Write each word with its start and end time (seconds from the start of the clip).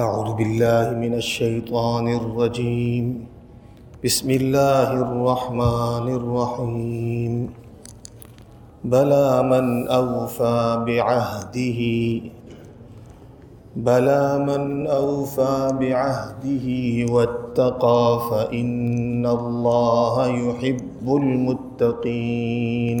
أعوذ 0.00 0.34
بالله 0.36 0.90
من 1.00 1.14
الشيطان 1.14 2.08
الرجيم. 2.08 3.24
بسم 4.04 4.30
الله 4.30 4.92
الرحمن 4.92 6.06
الرحيم. 6.20 7.32
بلى 8.84 9.42
من 9.42 9.88
أوفى 9.88 10.84
بعهده. 10.86 11.80
بلى 13.76 14.38
من 14.38 14.86
أوفى 14.86 15.72
بعهده 15.80 16.66
واتقى 17.12 18.20
فإن 18.30 19.26
الله 19.26 20.26
يحب 20.26 21.06
المتقين. 21.16 23.00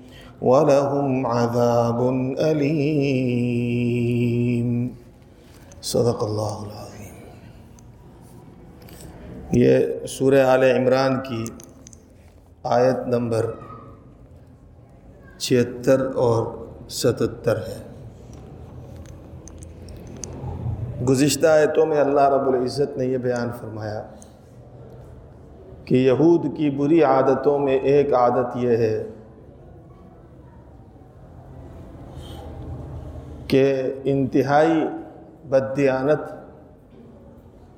ولهم 0.41 1.25
عذاب 1.25 1.99
علیم 2.39 2.69
صدق 5.81 6.23
اللہ 6.23 6.55
العظیم. 6.61 7.15
یہ 9.51 10.07
سورہ 10.07 10.41
آل 10.45 10.63
عمران 10.63 11.19
کی 11.19 11.43
آیت 12.63 12.99
نمبر 13.07 13.43
چھہتر 15.37 15.99
اور 16.15 16.41
ستتر 16.89 17.57
ہے. 17.67 17.79
گزشتہ 21.09 21.47
آیتوں 21.47 21.85
میں 21.85 21.99
اللہ 21.99 22.25
رب 22.29 22.47
العزت 22.47 22.97
نے 22.97 23.05
یہ 23.05 23.17
بیان 23.17 23.49
فرمایا 23.59 24.01
کہ 25.85 25.95
یہود 25.95 26.43
کی 26.57 26.67
بری 26.69 26.99
عادتوں 27.03 27.57
میں 27.59 27.77
ایک 27.93 28.13
عادت 28.13 28.49
یہ 28.57 28.77
ہے 28.77 28.95
کہ 33.51 33.93
انتہائی 34.03 34.87
بددیانت، 35.49 36.21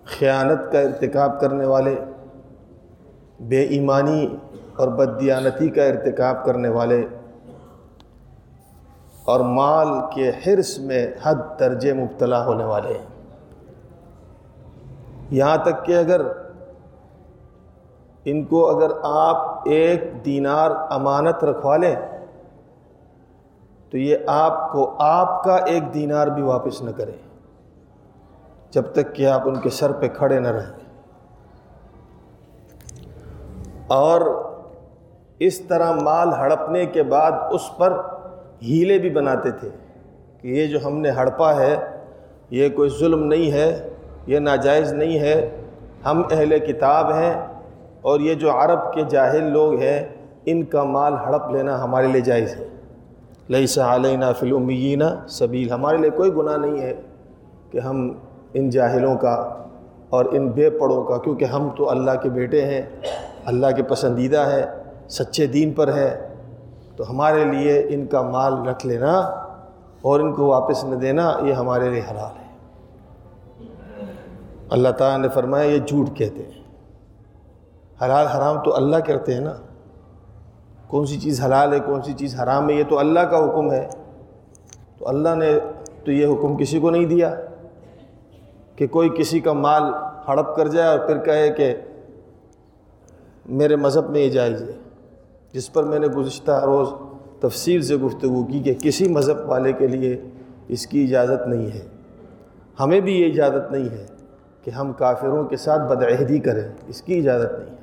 خیانت 0.05 0.71
کا 0.71 0.79
ارتکاب 0.79 1.39
کرنے 1.39 1.65
والے، 1.65 1.95
بے 3.39 3.61
ایمانی 3.61 4.37
اور 4.75 4.87
بددیانتی 4.87 5.69
کا 5.69 5.83
ارتکاب 5.83 6.45
کرنے 6.45 6.69
والے 6.69 7.05
اور 9.25 9.39
مال 9.39 9.87
کے 10.15 10.29
حرص 10.29 10.79
میں 10.79 11.07
حد 11.23 11.35
درجے 11.59 11.93
مبتلا 11.93 12.45
ہونے 12.45 12.63
والے 12.63 12.93
ہیں۔ 12.93 13.05
یہاں 15.31 15.57
تک 15.57 15.85
کہ 15.85 15.97
اگر 15.97 16.21
ان 18.25 18.43
کو 18.43 18.77
اگر 18.77 18.91
آپ 19.03 19.61
ایک 19.65 20.25
دینار 20.25 20.71
امانت 20.89 21.43
رکھوا 21.43 21.77
لیں 21.77 21.95
تو 23.93 23.97
یہ 23.97 24.17
آپ 24.27 24.71
کو 24.71 24.95
آپ 24.99 25.43
کا 25.43 25.55
ایک 25.55 25.93
دینار 25.93 26.27
بھی 26.27 26.41
واپس 26.41 26.81
نہ 26.81 26.89
کرے 26.91 27.11
جب 28.71 28.83
تک 28.91 29.15
کہ 29.15 29.27
آپ 29.27 29.41
ان 29.45 29.55
کے 29.55 29.69
سر 29.69 29.91
پہ 29.91 30.07
کھڑے 30.07 30.39
نہ 30.39 30.47
رہیں۔ 30.47 30.71
اور 33.87 34.21
اس 35.39 35.59
طرح 35.59 35.91
مال 35.91 36.29
ہڑپنے 36.33 36.85
کے 36.85 37.03
بعد 37.03 37.31
اس 37.51 37.77
پر 37.77 38.01
ہیلے 38.63 38.99
بھی 38.99 39.09
بناتے 39.09 39.51
تھے 39.51 39.69
کہ 40.41 40.47
یہ 40.47 40.67
جو 40.67 40.79
ہم 40.85 40.97
نے 40.97 41.09
ہڑپا 41.09 41.55
ہے، 41.55 41.97
یہ 42.49 42.69
کوئی 42.69 42.89
ظلم 42.99 43.23
نہیں 43.23 43.51
ہے، 43.51 43.89
یہ 44.27 44.39
ناجائز 44.39 44.93
نہیں 44.93 45.19
ہے۔ 45.19 45.61
ہم 46.05 46.23
اہل 46.31 46.59
کتاب 46.59 47.13
ہیں 47.13 47.47
اور 48.01 48.19
یہ 48.19 48.33
جو 48.33 48.51
عرب 48.51 48.93
کے 48.93 49.03
جاہل 49.03 49.51
لوگ 49.51 49.73
ہیں، 49.73 50.07
ان 50.45 50.63
کا 50.63 50.83
مال 50.83 51.13
ہڑپ 51.13 51.51
لینا 51.51 51.83
ہمارے 51.83 52.07
لیے 52.07 52.21
جائز 52.21 52.55
ہے۔ 52.55 52.67
لئی 53.49 53.65
علینا 53.79 54.31
فی 54.33 54.51
المیینہ 54.51 55.27
سبیل۔ 55.27 55.71
ہمارے 55.71 55.97
لیے 55.97 56.09
کوئی 56.09 56.33
گناہ 56.33 56.57
نہیں 56.57 56.81
ہے 56.81 57.01
کہ 57.71 57.77
ہم 57.77 58.13
ان 58.53 58.69
جاہلوں 58.69 59.15
کا 59.15 59.65
اور 60.09 60.25
ان 60.25 60.49
بے 60.49 60.69
پڑوں 60.69 61.03
کا، 61.03 61.17
کیونکہ 61.17 61.45
ہم 61.45 61.69
تو 61.77 61.89
اللہ 61.89 62.11
کے 62.21 62.29
بیٹے 62.29 62.65
ہیں، 62.65 62.81
اللہ 63.45 63.67
کے 63.75 63.83
پسندیدہ 63.83 64.39
ہیں، 64.39 64.83
سچے 65.09 65.45
دین 65.45 65.73
پر 65.73 65.93
ہے 65.93 66.35
تو 66.95 67.09
ہمارے 67.09 67.43
لیے 67.43 67.85
ان 67.89 68.05
کا 68.05 68.21
مال 68.21 68.67
رکھ 68.67 68.85
لینا 68.85 69.19
اور 70.01 70.19
ان 70.19 70.33
کو 70.33 70.47
واپس 70.47 70.83
نہ 70.83 70.95
دینا، 70.95 71.33
یہ 71.43 71.53
ہمارے 71.53 71.89
لیے 71.89 72.01
حلال 72.11 72.37
ہے۔ 72.39 72.43
اللہ 74.69 74.89
تعالیٰ 74.89 75.19
نے 75.19 75.29
فرمایا، 75.29 75.63
یہ 75.63 75.79
جھوٹ 75.79 76.17
کہتے 76.17 76.43
ہیں۔ 76.43 76.63
حلال 78.03 78.27
حرام 78.27 78.63
تو 78.63 78.75
اللہ 78.75 78.97
کرتے 78.97 79.33
ہیں 79.33 79.41
نا۔ 79.41 79.53
کون 80.93 81.05
سی 81.05 81.19
چیز 81.19 81.41
حلال 81.41 81.73
ہے، 81.73 81.79
کون 81.79 82.01
سی 82.01 82.13
چیز 82.13 82.39
حرام 82.39 82.69
ہے، 82.69 82.73
یہ 82.73 82.83
تو 82.89 82.99
اللہ 82.99 83.19
کا 83.19 83.45
حکم 83.45 83.71
ہے۔ 83.71 83.87
تو 84.97 85.07
اللہ 85.07 85.35
نے 85.35 85.59
تو 86.05 86.11
یہ 86.11 86.27
حکم 86.27 86.57
کسی 86.57 86.79
کو 86.79 86.89
نہیں 86.89 87.05
دیا 87.05 87.35
کہ 88.75 88.87
کوئی 88.87 89.09
کسی 89.09 89.39
کا 89.39 89.53
مال 89.53 89.83
ہڑپ 90.27 90.55
کر 90.55 90.67
جائے 90.67 90.89
اور 90.89 91.07
پھر 91.07 91.17
کہے 91.17 91.49
کہ 91.49 91.75
میرے 93.45 93.75
مذہب 93.75 94.09
میں 94.09 94.21
یہ 94.21 94.29
جائز 94.29 94.61
ہے۔ 94.61 94.71
جس 95.53 95.73
پر 95.73 95.83
میں 95.83 95.99
نے 95.99 96.07
گزشتہ 96.07 96.51
روز 96.51 96.87
تفصیل 97.39 97.81
سے 97.81 97.95
گفتگو 97.95 98.43
کی 98.43 98.59
کہ 98.59 98.73
کسی 98.73 99.07
مذہب 99.07 99.49
والے 99.49 99.73
کے 99.73 99.87
لیے 99.87 100.21
اس 100.67 100.87
کی 100.87 101.03
اجازت 101.03 101.47
نہیں 101.47 101.67
ہے۔ 101.67 101.87
ہمیں 102.79 102.99
بھی 102.99 103.21
یہ 103.21 103.27
اجازت 103.27 103.71
نہیں 103.71 103.89
ہے 103.89 104.05
کہ 104.63 104.71
ہم 104.71 104.93
کافروں 104.93 105.43
کے 105.43 105.57
ساتھ 105.57 105.81
بدعہدی 105.81 106.39
کریں، 106.39 106.69
اس 106.87 107.01
کی 107.01 107.19
اجازت 107.19 107.59
نہیں 107.59 107.69
ہے۔ 107.69 107.82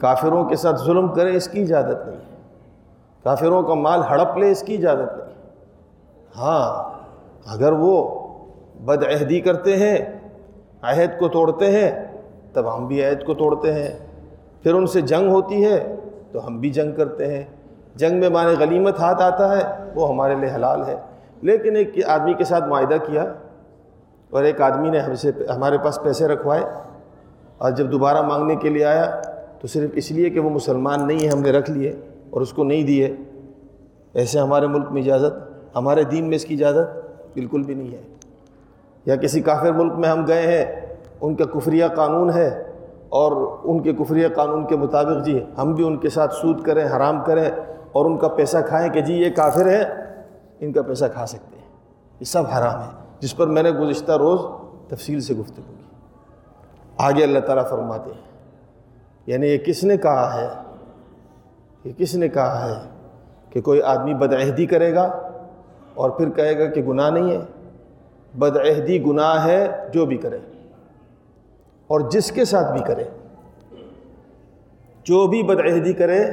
کافروں 0.00 0.44
کے 0.44 0.56
ساتھ 0.56 0.80
ظلم 0.80 1.08
کرے 1.14 1.36
اس 1.36 1.48
کی 1.48 1.62
اجازت 1.62 2.06
نہیں 2.06 2.16
ہے۔ 2.16 2.36
کافروں 3.24 3.62
کا 3.62 3.74
مال 3.74 4.00
ہڑپ 4.00 4.36
لے، 4.38 4.50
اس 4.50 4.62
کی 4.62 4.74
اجازت 4.74 5.16
نہیں 5.18 5.26
ہاں 6.36 6.72
اگر 7.46 7.72
وہ 7.72 7.94
بد 8.80 9.04
عہدی 9.04 9.40
کرتے 9.40 9.76
ہیں، 9.76 9.96
عہد 10.82 11.18
کو 11.18 11.28
توڑتے 11.28 11.70
ہیں، 11.70 11.90
تب 12.52 12.74
ہم 12.76 12.86
بھی 12.86 13.04
عہد 13.04 13.24
کو 13.24 13.34
توڑتے 13.34 13.72
ہیں۔ 13.74 13.88
پھر 14.62 14.74
ان 14.74 14.86
سے 14.86 15.00
جنگ 15.00 15.30
ہوتی 15.30 15.64
ہے، 15.64 15.96
تو 16.32 16.46
ہم 16.46 16.58
بھی 16.58 16.70
جنگ 16.70 16.92
کرتے 16.92 17.26
ہیں۔ 17.26 17.44
جنگ 17.96 18.20
میں 18.20 18.28
مانے 18.28 18.54
غلیمت 18.58 19.00
ہاتھ 19.00 19.22
آتا 19.22 19.56
ہے، 19.56 19.62
وہ 19.94 20.08
ہمارے 20.08 20.34
لیے 20.34 20.50
حلال 20.54 20.84
ہے۔ 20.86 20.96
لیکن 21.42 21.76
ایک 21.76 21.98
آدمی 22.08 22.34
کے 22.34 22.44
ساتھ 22.44 22.64
معاہدہ 22.64 22.96
کیا، 23.06 23.24
اور 24.32 24.44
ایک 24.44 24.60
آدمی 24.60 24.90
نے 24.90 24.98
ہم 24.98 25.14
سے 25.14 25.30
ہمارے 25.56 25.78
پاس 25.78 25.98
پیسے 26.02 26.28
رکھوائے، 26.28 26.64
اور 27.58 27.70
جب 27.70 27.92
دوبارہ 27.92 28.22
مانگنے 28.22 28.56
کے 28.56 28.68
لیے 28.68 28.84
آیا 28.84 29.04
تو 29.60 29.66
صرف 29.68 29.90
اس 29.94 30.10
لیے 30.10 30.30
کہ 30.30 30.40
وہ 30.40 30.50
مسلمان 30.50 31.06
نہیں 31.06 31.24
ہے، 31.24 31.28
ہم 31.28 31.40
نے 31.40 31.50
رکھ 31.50 31.70
لیے 31.70 31.92
اور 32.30 32.40
اس 32.40 32.52
کو 32.52 32.64
نہیں 32.64 32.82
دیے۔ 32.82 33.16
ایسے 34.12 34.38
ہمارے 34.38 34.66
ملک 34.66 34.90
میں 34.90 35.02
اجازت، 35.02 35.48
ہمارے 35.76 36.04
دین 36.04 36.24
میں 36.24 36.36
اس 36.36 36.44
کی 36.44 36.54
اجازت 36.54 36.96
بالکل 37.34 37.62
بھی 37.62 37.74
نہیں 37.74 37.92
ہے۔ 37.92 38.02
یا 39.06 39.16
کسی 39.16 39.40
کافر 39.40 39.72
ملک 39.72 39.92
میں 39.92 40.08
ہم 40.08 40.26
گئے 40.26 40.42
ہیں، 40.42 40.86
ان 41.20 41.34
کا 41.34 41.44
کفریہ 41.44 41.84
قانون 41.96 42.30
ہے 42.30 42.72
اور 43.08 43.56
ان 43.64 43.82
کے 43.82 43.92
کفریہ 43.92 44.28
قانون 44.28 44.66
کے 44.66 44.76
مطابق 44.76 45.26
جی 45.26 45.40
ہم 45.58 45.74
بھی 45.74 45.86
ان 45.86 45.96
کے 45.96 46.08
ساتھ 46.08 46.34
سود 46.34 46.62
کریں، 46.62 46.84
حرام 46.96 47.24
کریں 47.24 47.50
اور 47.92 48.04
ان 48.04 48.18
کا 48.18 48.28
پیسہ 48.28 48.56
کھائیں 48.68 48.92
کہ 48.92 49.00
جی 49.00 49.14
یہ 49.14 49.30
کافر 49.30 49.66
ہے، 49.66 49.84
ان 50.60 50.72
کا 50.72 50.82
پیسہ 50.82 51.04
کھا 51.12 51.26
سکتے 51.26 51.56
ہیں۔ 51.56 51.68
یہ 52.20 52.24
سب 52.24 52.42
حرام 52.58 52.80
ہے۔ 52.80 53.04
جس 53.20 53.36
پر 53.36 53.46
میں 53.46 53.62
نے 53.62 53.70
گزشتہ 53.70 54.12
روز 54.12 54.40
تفصیل 54.88 55.20
سے 55.20 55.34
گفتگو 55.34 55.72
کی۔ 55.78 55.84
آگے 56.98 57.22
اللہ 57.24 57.38
تعالیٰ 57.38 57.68
فرماتے 57.70 58.10
ہیں۔ 58.10 58.37
یعنی 59.28 59.46
یہ 59.46 59.58
کس 59.58 59.84
نے 59.84 59.96
کہا 59.96 60.40
ہے؟ 60.40 60.48
یہ 61.84 61.92
کس 61.96 62.14
نے 62.14 62.28
کہا 62.28 62.68
ہے 62.68 62.88
کہ 63.50 63.60
کوئی 63.60 63.82
آدمی 63.82 64.14
بدعہدی 64.14 64.66
کرے 64.66 64.94
گا 64.94 65.30
اور 65.94 66.10
پھر 66.10 66.30
کہے 66.30 66.58
گا 66.58 66.66
کہ 66.66 66.82
گناہ 66.82 67.10
نہیں 67.10 67.30
ہے؟ 67.30 67.40
بدعہدی 68.38 69.04
گناہ 69.04 69.46
ہے 69.46 69.68
جو 69.92 70.06
بھی 70.06 70.16
کرے 70.16 70.38
اور 71.86 72.00
جس 72.00 72.32
کے 72.32 72.44
ساتھ 72.44 72.72
بھی 72.72 72.80
کرے۔ 72.80 73.04
جو 75.04 75.26
بھی 75.26 75.42
بدعہدی 75.42 75.92
کرے، 75.92 76.24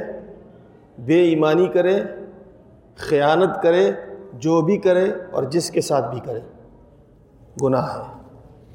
بے 0.98 1.22
ایمانی 1.22 1.66
کرے، 1.66 2.02
خیانت 2.96 3.62
کرے، 3.62 3.90
جو 4.32 4.60
بھی 4.60 4.78
کرے 4.78 5.12
اور 5.30 5.42
جس 5.42 5.70
کے 5.70 5.80
ساتھ 5.80 6.10
بھی 6.10 6.20
کرے۔ 6.20 6.40
گناہ 7.62 7.98
ہے۔ 7.98 8.22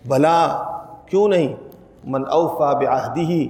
بلا، 0.08 0.64
کیوں 1.06 1.28
نہیں؟ 1.28 1.56
من 2.04 2.24
اوفا 2.32 2.74
بعہدی 2.74 3.22
ہی 3.22 3.48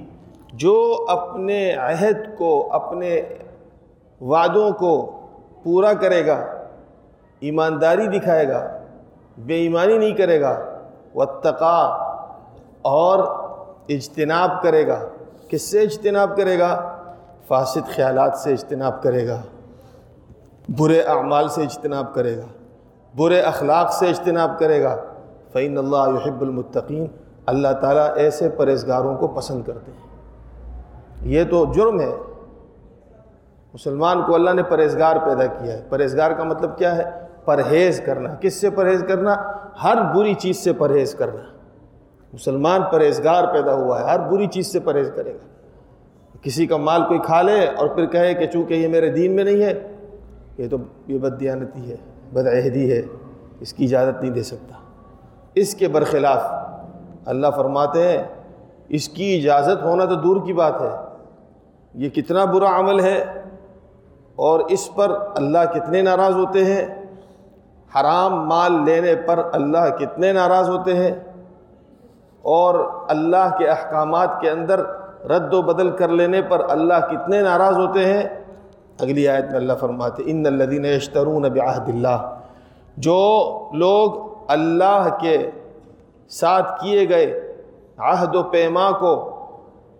جو 0.52 1.04
اپنے 1.08 1.72
عہد 1.72 2.38
کو، 2.38 2.68
اپنے 2.72 3.22
وعدوں 4.20 4.70
کو 4.70 5.20
پورا 5.62 5.92
کرے 5.92 6.26
گا، 6.26 6.44
ایمانداری 7.40 8.06
دکھائے 8.06 8.48
گا، 8.48 8.78
بے 9.38 9.54
ایمانی 9.54 9.98
نہیں 9.98 10.12
کرے 10.12 10.40
گا 10.40 10.64
وتقا 11.14 11.78
اور 12.82 13.18
اجتناب 13.88 14.62
کرے 14.62 14.86
گا۔ 14.86 15.08
کس 15.48 15.62
سے 15.62 15.80
اجتناب 15.80 16.36
کرے 16.36 16.58
گا؟ 16.58 16.98
فاسد 17.48 17.88
خیالات 17.88 18.38
سے 18.38 18.52
اجتناب 18.52 19.02
کرے 19.02 19.28
گا، 19.28 19.42
برے 20.78 21.00
اعمال 21.00 21.48
سے 21.48 21.62
اجتناب 21.62 22.14
کرے 22.14 22.36
گا، 22.36 22.46
برے 23.16 23.40
اخلاق 23.40 23.92
سے 23.92 24.08
اجتناب 24.08 24.58
کرے 24.58 24.82
گا۔ 24.82 24.96
فعین 25.52 25.78
اللہ 25.78 26.04
یحب 26.08 26.40
المتقین 26.40 27.06
اللہ 27.46 27.68
تعالیٰ 27.80 28.08
ایسے 28.16 28.48
پرہیزگاروں 28.48 29.16
کو 29.16 29.28
پسند 29.28 29.62
کرتے 29.66 29.92
ہیں۔ 29.92 30.11
یہ 31.22 31.44
تو 31.50 31.72
جرم 31.74 32.00
ہے۔ 32.00 32.16
مسلمان 33.74 34.22
کو 34.26 34.34
اللہ 34.34 34.50
نے 34.50 34.62
پرہیزگار 34.62 35.16
پیدا 35.16 35.46
کیا 35.46 35.72
ہے۔ 35.72 35.82
پرہیزگار 35.88 36.30
کا 36.30 36.44
مطلب 36.44 36.78
کیا 36.78 36.96
ہے؟ 36.96 37.02
پرہیز 37.44 38.00
کرنا۔ 38.06 38.34
کس 38.34 38.54
سے 38.54 38.70
پرہیز 38.70 39.04
کرنا؟ 39.08 39.34
ہر 39.82 40.16
بری 40.16 40.34
چیز 40.34 40.56
سے 40.56 40.72
پرہیز 40.72 41.14
کرنا۔ 41.14 41.42
مسلمان 42.32 42.80
پرہیزگار 42.92 43.52
پیدا 43.52 43.74
ہوا 43.74 44.00
ہے، 44.00 44.04
ہر 44.04 44.18
بری 44.18 44.46
چیز 44.46 44.66
سے 44.66 44.80
پرہیز 44.80 45.12
کرے 45.14 45.34
گا۔ 45.34 45.46
کسی 46.42 46.66
کا 46.66 46.76
مال 46.76 47.02
کوئی 47.08 47.20
کھا 47.20 47.42
لے 47.42 47.66
اور 47.66 47.88
پھر 47.88 48.06
کہے 48.06 48.34
کہ 48.34 48.46
چونکہ 48.46 48.74
یہ 48.74 48.88
میرے 48.88 49.10
دین 49.10 49.36
میں 49.36 49.44
نہیں 49.44 49.62
ہے، 49.62 49.96
یہ 50.58 50.68
تو 50.68 50.76
یہ 51.06 51.18
بددیانتی 51.18 51.90
ہے، 51.90 51.96
بدعہدی 52.32 52.92
ہے، 52.92 53.02
اس 53.60 53.72
کی 53.72 53.84
اجازت 53.84 54.22
نہیں 54.22 54.32
دے 54.32 54.42
سکتا۔ 54.42 54.74
اس 55.54 55.74
کے 55.74 55.88
برخلاف 55.88 56.44
اللہ 57.24 57.46
فرماتے 57.56 58.08
ہیں، 58.08 58.22
اس 58.88 59.08
کی 59.08 59.36
اجازت 59.36 59.82
ہونا 59.82 60.04
تو 60.04 60.14
دور 60.14 60.46
کی 60.46 60.52
بات 60.52 60.80
ہے۔ 60.80 61.11
یہ 61.94 62.08
کتنا 62.08 62.44
برا 62.44 62.78
عمل 62.78 63.00
ہے 63.00 63.42
اور 64.36 64.60
اس 64.60 64.94
پر 64.94 65.18
اللہ 65.36 65.64
کتنے 65.74 66.02
ناراض 66.02 66.34
ہوتے 66.34 66.64
ہیں؟ 66.64 67.04
حرام 68.00 68.48
مال 68.48 68.84
لینے 68.84 69.16
پر 69.16 69.48
اللہ 69.52 69.88
کتنے 69.98 70.32
ناراض 70.32 70.68
ہوتے 70.68 70.94
ہیں؟ 70.96 71.10
اور 72.42 72.88
اللہ 73.08 73.56
کے 73.58 73.68
احکامات 73.68 74.40
کے 74.40 74.50
اندر 74.50 74.80
رد 75.28 75.54
و 75.54 75.62
بدل 75.62 75.90
کر 75.90 76.08
لینے 76.08 76.42
پر 76.42 76.66
اللہ 76.68 77.06
کتنے 77.10 77.42
ناراض 77.42 77.76
ہوتے 77.76 78.14
ہیں؟ 78.14 78.22
اگلی 79.00 79.28
آیت 79.28 79.44
میں 79.44 79.56
اللہ 79.56 79.72
فرماتے 79.80 80.22
ان 80.26 80.46
الدین 80.46 80.84
اشترون 80.84 81.42
بعہد 81.42 81.88
اللہ 81.88 82.34
جو 82.96 83.70
لوگ 83.74 84.10
اللہ 84.48 85.08
کے 85.20 85.50
ساتھ 86.28 86.82
کیے 86.82 87.08
گئے 87.08 87.56
عہد 87.98 88.36
و 88.36 88.42
پیما 88.42 88.90
کو 88.90 89.31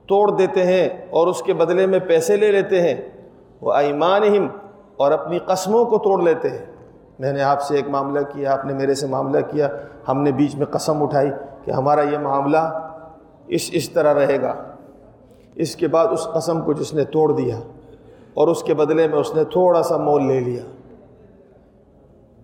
توڑ 0.07 0.31
دیتے 0.31 0.65
ہیں 0.65 0.89
اور 1.11 1.27
اس 1.27 1.43
کے 1.43 1.55
بدلے 1.55 1.87
میں 1.87 1.99
پیسے 1.99 2.37
لے 2.37 2.53
لیتے 2.53 2.83
ہیں۔ 2.83 3.01
وہ 3.61 3.73
ایمان 3.73 4.23
اور 4.97 5.13
اپنی 5.13 5.39
قسموں 5.39 5.85
کو 5.85 5.99
توڑ 5.99 6.23
لیتے 6.23 6.51
ہیں۔ 6.51 6.65
میں 7.19 7.33
نے 7.33 7.43
آپ 7.43 7.63
سے 7.63 7.77
ایک 7.77 7.89
معاملہ 7.89 8.21
کیا، 8.21 8.53
آپ 8.53 8.65
نے 8.65 8.75
میرے 8.75 8.95
سے 8.95 9.07
معاملہ 9.07 9.41
کیا۔ 9.51 9.69
ہم 10.09 10.23
نے 10.23 10.33
بیچ 10.33 10.55
میں 10.55 10.67
قسم 10.67 11.03
اٹھائی 11.03 11.31
کہ 11.65 11.71
ہمارا 11.71 12.03
یہ 12.03 12.19
معاملہ 12.19 12.91
اس 13.47 13.71
اس 13.73 13.91
طرح 13.91 14.15
رہے 14.15 14.43
گا۔ 14.43 14.55
اس 15.55 15.77
کے 15.77 15.89
بعد 15.89 16.07
اس 16.07 16.29
قسم 16.35 16.61
کو 16.61 16.73
جس 16.73 16.95
نے 16.95 17.05
توڑ 17.05 17.33
دیا 17.33 17.57
اور 18.35 18.49
اس 18.49 18.63
کے 18.63 18.75
بدلے 18.75 19.09
میں 19.09 19.19
اس 19.19 19.35
نے 19.35 19.45
تھوڑا 19.45 19.83
سا 19.83 19.97
مول 19.97 20.27
لے 20.27 20.41
لیا۔ 20.41 20.63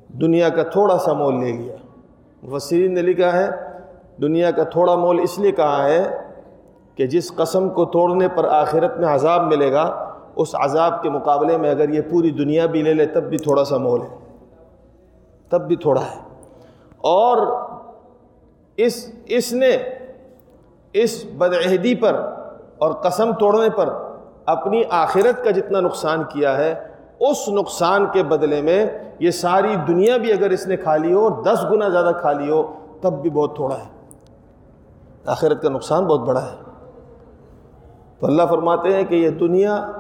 دنیا 0.09 0.49
کا 0.49 0.63
تھوڑا 0.63 0.99
سا 0.99 1.13
مول 1.13 1.41
لے 1.41 1.53
لیا۔ 1.53 1.77
وسیع 2.51 2.89
نے 2.89 3.03
لکھا 3.03 3.33
ہے، 3.33 3.49
دنیا 4.23 4.51
کا 4.51 4.65
تھوڑا 4.65 4.95
مول 4.95 5.21
اس 5.23 5.39
لیے 5.39 5.53
کہا 5.53 5.89
ہے 5.89 6.28
کہ 6.99 7.07
جس 7.07 7.35
قسم 7.37 7.69
کو 7.69 7.85
توڑنے 7.85 8.29
پر 8.29 8.45
آخرت 8.45 8.97
میں 8.97 9.09
عذاب 9.09 9.43
ملے 9.43 9.73
گا، 9.73 10.13
اس 10.37 10.55
عذاب 10.55 11.03
کے 11.03 11.11
مقابلے 11.11 11.57
میں 11.57 11.71
اگر 11.71 11.89
یہ 11.89 12.01
پوری 12.11 12.31
دنیا 12.31 12.67
بھی 12.67 12.83
لے 12.83 12.95
لے، 12.95 13.07
تب 13.07 13.23
بھی 13.23 13.39
تھوڑا 13.39 13.65
سا 13.65 13.77
مول 13.77 14.03
ہے۔ 14.03 14.17
تب 15.49 15.69
بھی 15.69 15.77
تھوڑا 15.77 16.01
ہے۔ 16.01 16.21
اور 16.97 17.61
اس 18.77 19.11
اس 19.27 19.53
نے 19.53 19.77
اس 20.93 21.25
بدعہدی 21.39 21.95
پر 21.95 22.15
اور 22.79 22.93
قسم 22.93 23.33
توڑنے 23.33 23.71
پر 23.71 23.89
اپنی 24.47 24.83
آخرت 24.91 25.45
کا 25.45 25.51
جتنا 25.51 25.81
نقصان 25.81 26.23
کیا 26.25 26.57
ہے، 26.57 26.75
اس 27.21 27.49
نقصان 27.49 28.07
کے 28.13 28.23
بدلے 28.23 28.63
میں 28.63 28.87
یہ 29.19 29.31
ساری 29.31 29.77
دنیا 29.89 30.17
بھی 30.17 30.33
اگر 30.33 30.51
اس 30.51 30.67
نے 30.67 30.77
کھا 30.77 30.97
لی 30.97 31.13
ہو 31.13 31.29
اور 31.29 31.45
دس 31.45 31.65
گنا 31.71 31.89
زیادہ 31.89 32.11
کھا 32.21 32.33
لی 32.33 32.51
ہو، 32.51 32.73
تب 33.01 33.13
بھی 33.13 33.31
بہت 33.31 33.57
تھوڑا 33.57 33.77
ہے۔ 33.79 34.17
آخرت 35.27 35.63
کا 35.63 35.69
نقصان 35.69 36.05
بہت 36.05 36.21
بڑا 36.21 36.43
ہے۔ 36.43 36.68
تو 38.21 38.27
اللہ 38.27 38.43
فرماتے 38.51 38.97
ہیں 38.97 39.05
کہ 39.05 39.15
یہ 39.15 39.31
دنیا 39.31 39.91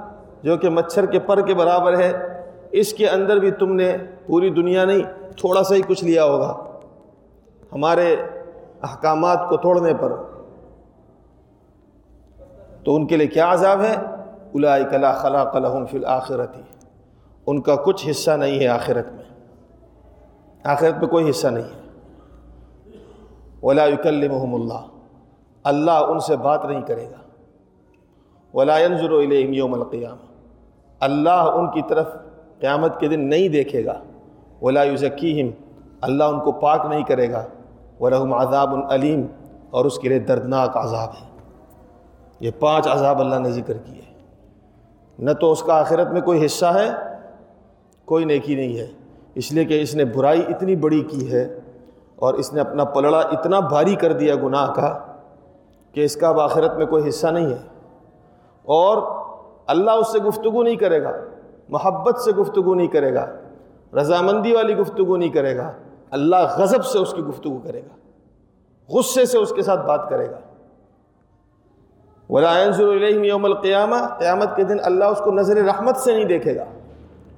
جو 0.43 0.57
کہ 0.57 0.69
مچھر 0.69 1.07
کے 1.07 1.19
پر 1.19 1.41
کے 1.41 1.55
برابر 1.55 1.99
ہے، 1.99 2.43
اس 2.71 2.93
کے 2.93 3.09
اندر 3.09 3.37
بھی 3.37 3.51
تم 3.51 3.73
نے 3.73 3.97
پوری 4.27 4.51
دنیا 4.51 4.85
نہیں، 4.85 5.31
تھوڑا 5.37 5.63
سا 5.63 5.75
ہی 5.75 5.83
کچھ 5.83 6.05
لیا 6.05 6.25
ہوگا۔ 6.25 6.65
ہمارے 7.73 8.17
احکامات 8.83 9.39
کو 9.49 9.57
توڑنے 9.57 9.95
پر۔ 9.95 10.13
تو 12.85 12.95
ان 12.95 13.07
کے 13.07 13.17
لیے 13.17 13.27
کیا 13.27 13.53
عذاب 13.53 13.81
ہے؟ 13.81 13.95
الائی 14.55 14.85
کلا 14.91 15.13
خلا 15.13 15.45
قلحم 15.45 15.87
فی 15.87 15.99
الآخرتی 15.99 16.63
ان 17.47 17.61
کا 17.61 17.77
کچھ 17.77 18.11
حصہ 18.11 18.31
نہیں 18.31 18.61
ہے 18.61 18.67
آخرت 18.67 19.13
میں۔ 19.13 19.25
آخرت 20.65 20.99
میں 20.99 21.09
کوئی 21.09 21.31
حصہ 21.31 21.49
نہیں 21.49 21.65
ہے۔ 21.65 21.89
ولا 23.63 23.87
يكلمهم 23.87 24.55
اللہ۔ 24.55 24.87
اللہ 25.65 25.91
ان 25.91 26.21
سے 26.21 26.37
بات 26.37 26.65
نہیں 26.65 26.83
کرے 26.83 27.05
گا۔ 27.05 27.28
ولا 28.55 28.79
ينظر 28.79 29.11
الیہم 29.11 29.53
یوم 29.53 29.75
القیامہ 29.75 30.27
اللہ 31.01 31.31
ان 31.31 31.71
کی 31.71 31.83
طرف 31.89 32.07
قیامت 32.61 33.01
کے 33.01 33.09
دن 33.09 33.29
نہیں 33.29 33.49
دیکھے 33.49 33.85
گا۔ 33.85 33.95
ولا 34.63 34.83
یزکیہم 34.83 35.51
اللہ 36.01 36.25
ان 36.25 36.41
کو 36.41 36.53
پاک 36.53 36.87
نہیں 36.87 37.05
کرے 37.05 37.31
گا۔ 37.31 37.45
ولہم 38.01 38.33
عذاب 38.33 38.75
العلیم 38.75 39.27
اور 39.71 39.85
اس 39.85 39.99
کے 39.99 40.09
لیے 40.09 40.19
دردناک 40.19 40.77
عذاب 40.77 41.09
ہے۔ 41.09 41.27
یہ 42.41 42.51
پانچ 42.59 42.89
عذاب 42.89 43.21
اللہ 43.21 43.35
نے 43.35 43.51
ذکر 43.51 43.77
کیے۔ 43.77 44.03
نہ 45.19 45.31
تو 45.33 45.53
اس 45.53 45.63
کا 45.63 45.81
آخرت 45.81 46.09
میں 46.09 46.21
کوئی 46.21 46.45
حصہ 46.47 46.67
ہے، 46.67 46.89
کوئی 48.05 48.25
نیکی 48.25 48.55
نہیں 48.55 48.79
ہے۔ 48.79 48.87
اس 49.35 49.53
لیے 49.53 49.65
کہ 49.65 49.83
اس 49.83 49.95
نے 49.95 50.05
برائی 50.05 50.43
اتنی 50.49 50.77
بڑی 50.77 51.01
کی 51.01 51.33
ہے، 51.33 51.59
اور 52.17 52.35
اس 52.35 52.53
نے 52.53 52.61
اپنا 52.61 52.85
پلڑا 52.85 53.19
اتنا 53.19 53.61
بھاری 53.61 53.95
کر 53.95 54.13
دیا 54.13 54.35
گناہ 54.35 54.73
کا 54.73 54.99
کہ 55.93 56.05
اس 56.05 56.17
کا 56.17 56.29
اب 56.29 56.41
آخرت 56.41 56.77
میں 56.77 56.87
کوئی 56.87 57.09
حصہ 57.09 57.27
نہیں 57.27 57.47
ہے۔ 57.47 57.78
اور 58.69 59.03
اللہ 59.67 59.91
اس 59.91 60.13
سے 60.13 60.19
گفتگو 60.19 60.63
نہیں 60.63 60.77
کرے 60.77 61.03
گا، 61.03 61.13
محبت 61.69 62.21
سے 62.21 62.33
گفتگو 62.33 62.75
نہیں 62.75 62.89
کرے 62.89 63.15
گا، 63.15 63.27
رضامندی 63.93 64.53
والی 64.55 64.77
گفتگو 64.77 65.17
نہیں 65.17 65.29
کرے 65.29 65.57
گا، 65.57 65.71
اللہ 66.11 66.57
غضب 66.59 66.85
سے 66.85 66.99
اس 66.99 67.13
کی 67.13 67.23
گفتگو 67.23 67.59
کرے 67.59 67.81
گا، 67.81 67.97
غصے 68.89 69.25
سے 69.27 69.39
اس 69.39 69.53
کے 69.53 69.63
ساتھ 69.63 69.87
بات 69.87 70.09
کرے 70.11 70.27
گا۔ 70.31 70.41
علیہم 72.31 73.25
یوم 73.25 73.45
القیامہ 73.45 73.97
قیامت 74.19 74.57
کے 74.57 74.65
دن 74.65 74.77
اللہ 74.83 75.05
اس 75.05 75.21
کو 75.25 75.31
نظر 75.33 75.57
رحمت 75.57 75.97
سے 75.97 76.15
نہیں 76.15 76.25
دیکھے 76.25 76.57
گا، 76.57 76.65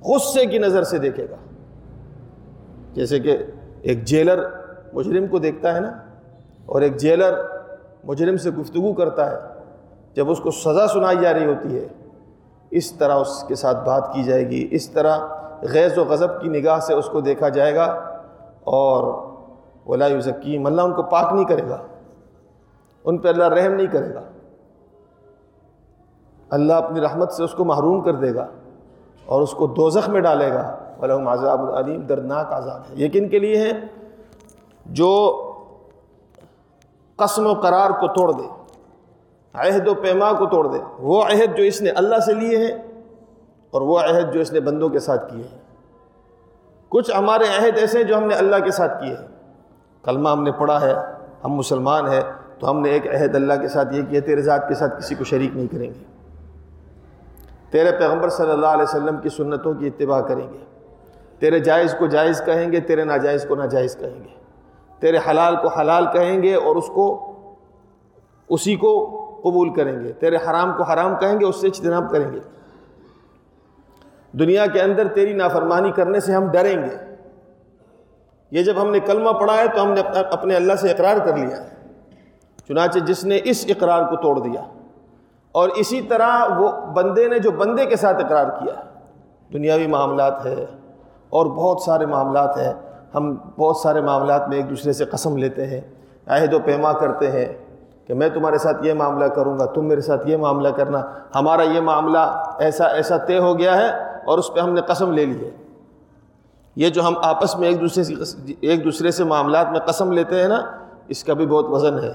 غصے 0.05 0.47
کی 0.47 0.59
نظر 0.59 0.83
سے 0.83 0.99
دیکھے 0.99 1.27
گا۔ 1.31 1.37
جیسے 2.95 3.21
کہ 3.21 3.37
ایک 3.83 4.05
جیلر 4.05 4.41
مجرم 4.93 5.27
کو 5.27 5.39
دیکھتا 5.39 5.75
ہے 5.75 5.81
نا، 5.81 5.93
اور 6.67 6.83
ایک 6.83 6.97
جیلر 6.97 7.35
مجرم 8.05 8.37
سے 8.37 8.51
گفتگو 8.51 8.93
کرتا 8.93 9.31
ہے۔ 9.31 9.60
جب 10.15 10.31
اس 10.31 10.41
کو 10.41 10.51
سزا 10.51 10.89
سنائی 10.89 11.19
جا 11.19 11.33
رہی 11.33 11.47
ہوتی 11.47 11.77
ہے، 11.79 11.89
اس 12.71 12.93
طرح 12.93 13.15
اس 13.15 13.45
کے 13.49 13.55
ساتھ 13.55 13.87
بات 13.87 14.13
کی 14.15 14.23
جائے 14.23 14.51
گی، 14.51 14.69
اس 14.71 14.91
طرح 14.91 15.19
غیظ 15.63 15.99
و 15.99 16.05
غضب 16.05 16.41
کی 16.41 16.49
نگاہ 16.49 16.79
سے 16.79 16.95
اس 16.95 17.07
کو 17.07 17.21
دیکھا 17.21 17.49
جائے 17.49 17.75
گا 17.75 17.85
اور 18.65 19.31
ولا 19.87 20.09
ذکیم 20.09 20.67
اللہ 20.67 20.83
ان 20.83 20.93
کو 20.93 21.03
پاک 21.03 21.33
نہیں 21.33 21.45
کرے 21.45 21.69
گا، 21.69 21.79
ان 23.05 23.19
پہ 23.19 23.29
اللہ 23.29 23.45
رحم 23.45 23.73
نہیں 23.73 23.87
کرے 23.87 24.15
گا۔ 24.15 24.21
اللہ 26.51 26.73
اپنی 26.73 27.01
رحمت 27.01 27.33
سے 27.33 27.45
اس 27.45 27.53
کو 27.53 27.65
محروم 27.65 28.01
کر 28.01 28.15
دے 28.15 28.35
گا 28.35 28.47
اور 29.25 29.43
اس 29.43 29.51
کو 29.53 29.67
دوزخ 29.67 30.09
میں 30.09 30.21
ڈالے 30.21 30.53
گا۔ 30.53 30.77
ولہم 31.03 31.29
عذاب 31.29 31.73
العلیم 31.73 32.01
دردناک 32.01 32.53
عذاب 32.53 32.81
ہے۔ 32.81 32.95
یہ 32.95 33.09
کن 33.09 33.29
کے 33.29 33.39
لیے 33.39 33.57
ہے؟ 33.57 33.71
جو 34.87 35.43
قسم 37.17 37.47
و 37.47 37.55
قرار 37.55 37.91
کو 37.91 38.09
توڑ 38.09 38.33
دے۔ 38.33 38.60
عہد 39.55 39.89
و 39.89 39.95
پیما 39.95 40.33
کو 40.33 40.47
توڑ 40.47 40.73
دے۔ 40.73 40.79
وہ 40.99 41.23
عہد 41.23 41.57
جو 41.57 41.65
اس 41.65 41.83
نے 41.83 41.91
اللہ 41.91 42.17
سے 42.17 42.35
لیے 42.35 42.59
ہیں 42.59 42.79
اور 43.71 43.83
وہ 43.83 43.99
عہد 43.99 44.35
جو 44.35 44.41
اس 44.41 44.53
نے 44.53 44.61
بندوں 44.61 44.89
کے 44.89 44.99
ساتھ 44.99 45.35
کیے 45.35 45.45
ہیں۔ 45.53 45.59
کچھ 46.89 47.11
ہمارے 47.19 47.45
عہد 47.45 47.79
ایسے 47.79 47.99
ہیں 47.99 48.05
جو 48.05 48.19
ہم 48.19 48.25
نے 48.25 48.35
اللہ 48.35 48.57
کے 48.65 48.71
ساتھ 48.71 49.03
کیے 49.03 49.15
ہیں۔ 49.15 49.27
کلمہ 50.03 50.29
ہم 50.29 50.43
نے 50.43 50.53
پڑھا 50.53 50.81
ہے، 50.81 50.95
ہم 51.45 51.53
مسلمان 51.53 52.09
ہیں، 52.09 52.21
تو 52.59 52.71
ہم 52.71 52.81
نے 52.81 52.91
ایک 52.91 53.07
عہد 53.07 53.35
اللہ 53.35 53.55
کے 53.61 53.69
ساتھ 53.69 53.95
یہ 53.95 54.03
کیا، 54.09 54.21
تیرے 54.21 54.43
ذات 54.43 54.69
کے 54.69 54.75
ساتھ 54.75 54.99
کسی 54.99 55.15
کو 55.15 55.25
شریک 55.25 55.57
نہیں 55.57 55.67
کریں 55.67 55.89
گے۔ 55.89 56.05
تیرے 57.71 57.93
پیغمبر 57.99 58.29
صلی 58.29 58.51
اللہ 58.51 58.67
علیہ 58.67 58.83
وسلم 58.83 59.17
کی 59.17 59.29
سنتوں 59.29 59.75
کی 59.75 59.87
اتباع 59.87 60.21
کریں 60.21 60.53
گے۔ 60.53 60.59
تیرے 61.39 61.61
جائز 61.61 61.95
کو 61.99 62.07
جائز 62.07 62.43
کہیں 62.47 62.73
گے، 62.73 62.81
تیرے 62.81 63.05
ناجائز 63.05 63.45
کو 63.49 63.55
ناجائز 63.55 63.97
کہیں 63.97 64.25
گے۔ 64.25 64.41
تیرے 64.99 65.19
حلال 65.31 65.57
کو 65.57 65.69
حلال 65.69 66.07
کہیں 66.13 66.43
گے 66.43 66.55
اور 66.55 66.77
اس 66.77 66.87
کو، 66.87 67.33
اسی 68.49 68.77
کو 68.77 69.20
قبول 69.43 69.75
کریں 69.75 70.05
گے۔ 70.05 70.13
تیرے 70.13 70.37
حرام 70.37 70.73
کو 70.77 70.83
حرام 70.83 71.17
کہیں 71.17 71.41
گے، 71.41 71.45
اس 71.45 71.61
سے 71.61 71.67
اجتناب 71.67 72.11
کریں 72.11 72.33
گے۔ 72.33 72.39
دنیا 74.33 74.67
کے 74.67 74.81
اندر 74.81 75.09
تیری 75.09 75.33
نافرمانی 75.33 75.93
کرنے 75.93 76.21
سے 76.21 76.33
ہم 76.33 76.51
ڈریں 76.51 76.83
گے۔ 76.83 77.15
یہ 78.51 78.63
جب 78.63 78.75
ہم 78.83 78.91
نے 78.91 79.01
کلمہ 79.01 79.31
پڑھا 79.31 79.55
ہے 79.55 79.69
تو 79.69 79.83
ہم 79.83 79.93
نے 79.93 80.01
اپنے 80.31 80.57
اللہ 80.57 80.73
سے 80.73 80.91
اقرار 80.91 81.17
کر 81.27 81.37
لیا۔ 81.37 81.65
ہے 81.65 81.69
چنانچہ 82.69 82.99
جس 82.99 83.25
نے 83.25 83.39
اس 83.45 83.65
اقرار 83.69 84.05
کو 84.05 84.17
توڑ 84.17 84.41
دیا۔ 84.41 84.61
اور 85.53 85.69
اسی 85.69 86.03
طرح 86.03 86.59
وہ 86.59 86.87
بندے 86.87 87.29
نے 87.29 87.39
جو 87.39 87.51
بندے 87.51 87.87
کے 87.87 87.97
ساتھ 87.97 88.25
اقرار 88.25 88.47
کیا۔ 88.47 88.75
دنیاوی 89.53 89.87
معاملات 89.87 90.47
ہے 90.47 90.67
اور 91.31 91.47
بہت 91.47 91.83
سارے 91.83 92.07
معاملات 92.07 92.57
ہیں۔ 92.57 92.73
ہم 93.15 93.35
بہت 93.35 93.77
سارے 93.77 94.01
معاملات 94.01 94.49
میں 94.49 94.57
ایک 94.57 94.71
دوسرے 94.71 94.93
سے 94.93 95.05
قسم 95.05 95.37
لیتے 95.37 95.67
ہیں، 95.67 95.81
عہد 96.27 96.55
و 96.55 96.59
پیما 96.59 96.93
کرتے 96.93 97.31
ہیں۔ 97.31 97.70
کہ 98.11 98.15
میں 98.15 98.29
تمہارے 98.29 98.59
ساتھ 98.59 98.87
یہ 98.87 98.93
معاملہ 98.93 99.25
کروں 99.25 99.59
گا، 99.59 99.67
تم 99.67 99.85
میرے 99.85 100.01
ساتھ 100.01 100.29
یہ 100.29 100.37
معاملہ 100.37 100.69
کرنا۔ 100.69 101.03
ہمارا 101.35 101.63
یہ 101.63 101.81
معاملہ 101.81 102.19
ایسا 102.59 102.85
ایسا 102.85 103.17
طے 103.17 103.39
ہو 103.39 103.59
گیا 103.59 103.77
ہے 103.77 103.89
اور 104.27 104.39
اس 104.39 104.55
پہ 104.55 104.61
ہم 104.61 104.71
نے 104.71 104.81
قسم 104.81 105.13
لے 105.13 105.27
لی 105.27 105.45
ہے۔ 105.45 105.51
یہ 106.77 106.89
جو 106.89 107.07
ہم 107.07 107.15
آپس 107.23 107.59
میں 107.59 107.69
ایک 107.69 107.81
دوسرے 107.81 108.05
سے 108.05 108.15
ایک 108.61 108.85
دوسرے 108.85 109.11
سے 109.11 109.25
معاملات 109.25 109.71
میں 109.71 109.81
قسم 109.81 110.13
لیتے 110.13 110.41
ہیں 110.41 110.49
نا، 110.49 110.61
اس 111.09 111.25
کا 111.25 111.33
بھی 111.33 111.47
بہت 111.47 111.65
وزن 111.69 111.99
ہے۔ 111.99 112.13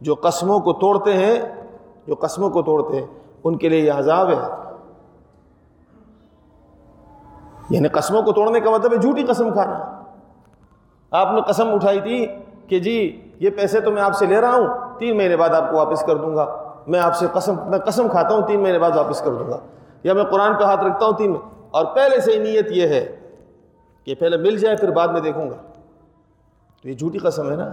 جو 0.00 0.14
قسموں 0.14 0.60
کو 0.60 0.72
توڑتے 0.72 1.12
ہیں، 1.12 1.64
جو 2.06 2.14
قسموں 2.14 2.50
کو 2.50 2.62
توڑتے 2.62 3.00
ہیں، 3.00 3.06
ان 3.44 3.58
کے 3.58 3.68
لیے 3.68 3.80
یہ 3.80 3.92
عذاب 3.92 4.30
ہے۔ 4.30 4.72
یعنی 7.70 7.88
قسموں 7.88 8.22
کو 8.22 8.32
توڑنے 8.32 8.60
کا 8.60 8.70
مطلب 8.70 8.92
ہے 8.92 8.98
جھوٹی 8.98 9.22
قسم 9.22 9.50
کھانا۔ 9.50 10.02
آپ 11.10 11.32
نے 11.32 11.40
قسم 11.40 11.74
اٹھائی 11.74 12.00
تھی 12.00 12.26
کہ 12.68 12.78
جی 12.78 13.28
یہ 13.40 13.50
پیسے 13.50 13.80
تو 13.80 13.90
میں 13.90 14.02
آپ 14.02 14.14
سے 14.14 14.26
لے 14.26 14.40
رہا 14.40 14.52
ہوں۔ 14.52 14.83
تین 14.98 15.16
مہینے 15.16 15.36
بعد 15.36 15.48
آپ 15.48 15.70
کو 15.70 15.76
واپس 15.76 16.02
کر 16.02 16.16
دوں 16.16 16.36
گا۔ 16.36 16.72
میں 16.86 17.00
آپ 17.00 17.16
سے 17.16 17.26
قسم، 17.32 17.70
میں 17.70 17.78
قسم 17.78 18.08
کھاتا 18.08 18.34
ہوں، 18.34 18.42
تین 18.46 18.60
مہینے 18.60 18.78
بعد 18.78 18.90
واپس 18.90 19.20
کر 19.20 19.34
دوں 19.34 19.50
گا۔ 19.50 19.58
یا 20.02 20.12
میں 20.12 20.24
قرآن 20.24 20.54
پہ 20.54 20.64
ہاتھ 20.64 20.80
رکھتا 20.80 21.06
ہوں 21.06 21.12
تین 21.12 21.36
اور 21.70 21.84
پہلے 21.94 22.20
سے 22.20 22.38
نیت 22.38 22.66
یہ 22.70 22.88
ہے 22.88 23.16
کہ 24.04 24.14
پہلے 24.14 24.36
مل 24.36 24.58
جائے، 24.58 24.76
پھر 24.76 24.90
بعد 24.90 25.08
میں 25.08 25.20
دیکھوں 25.20 25.50
گا۔ 25.50 25.56
تو 26.82 26.88
یہ 26.88 26.94
جھوٹی 26.94 27.18
قسم 27.18 27.50
ہے 27.50 27.56
نا۔ 27.56 27.72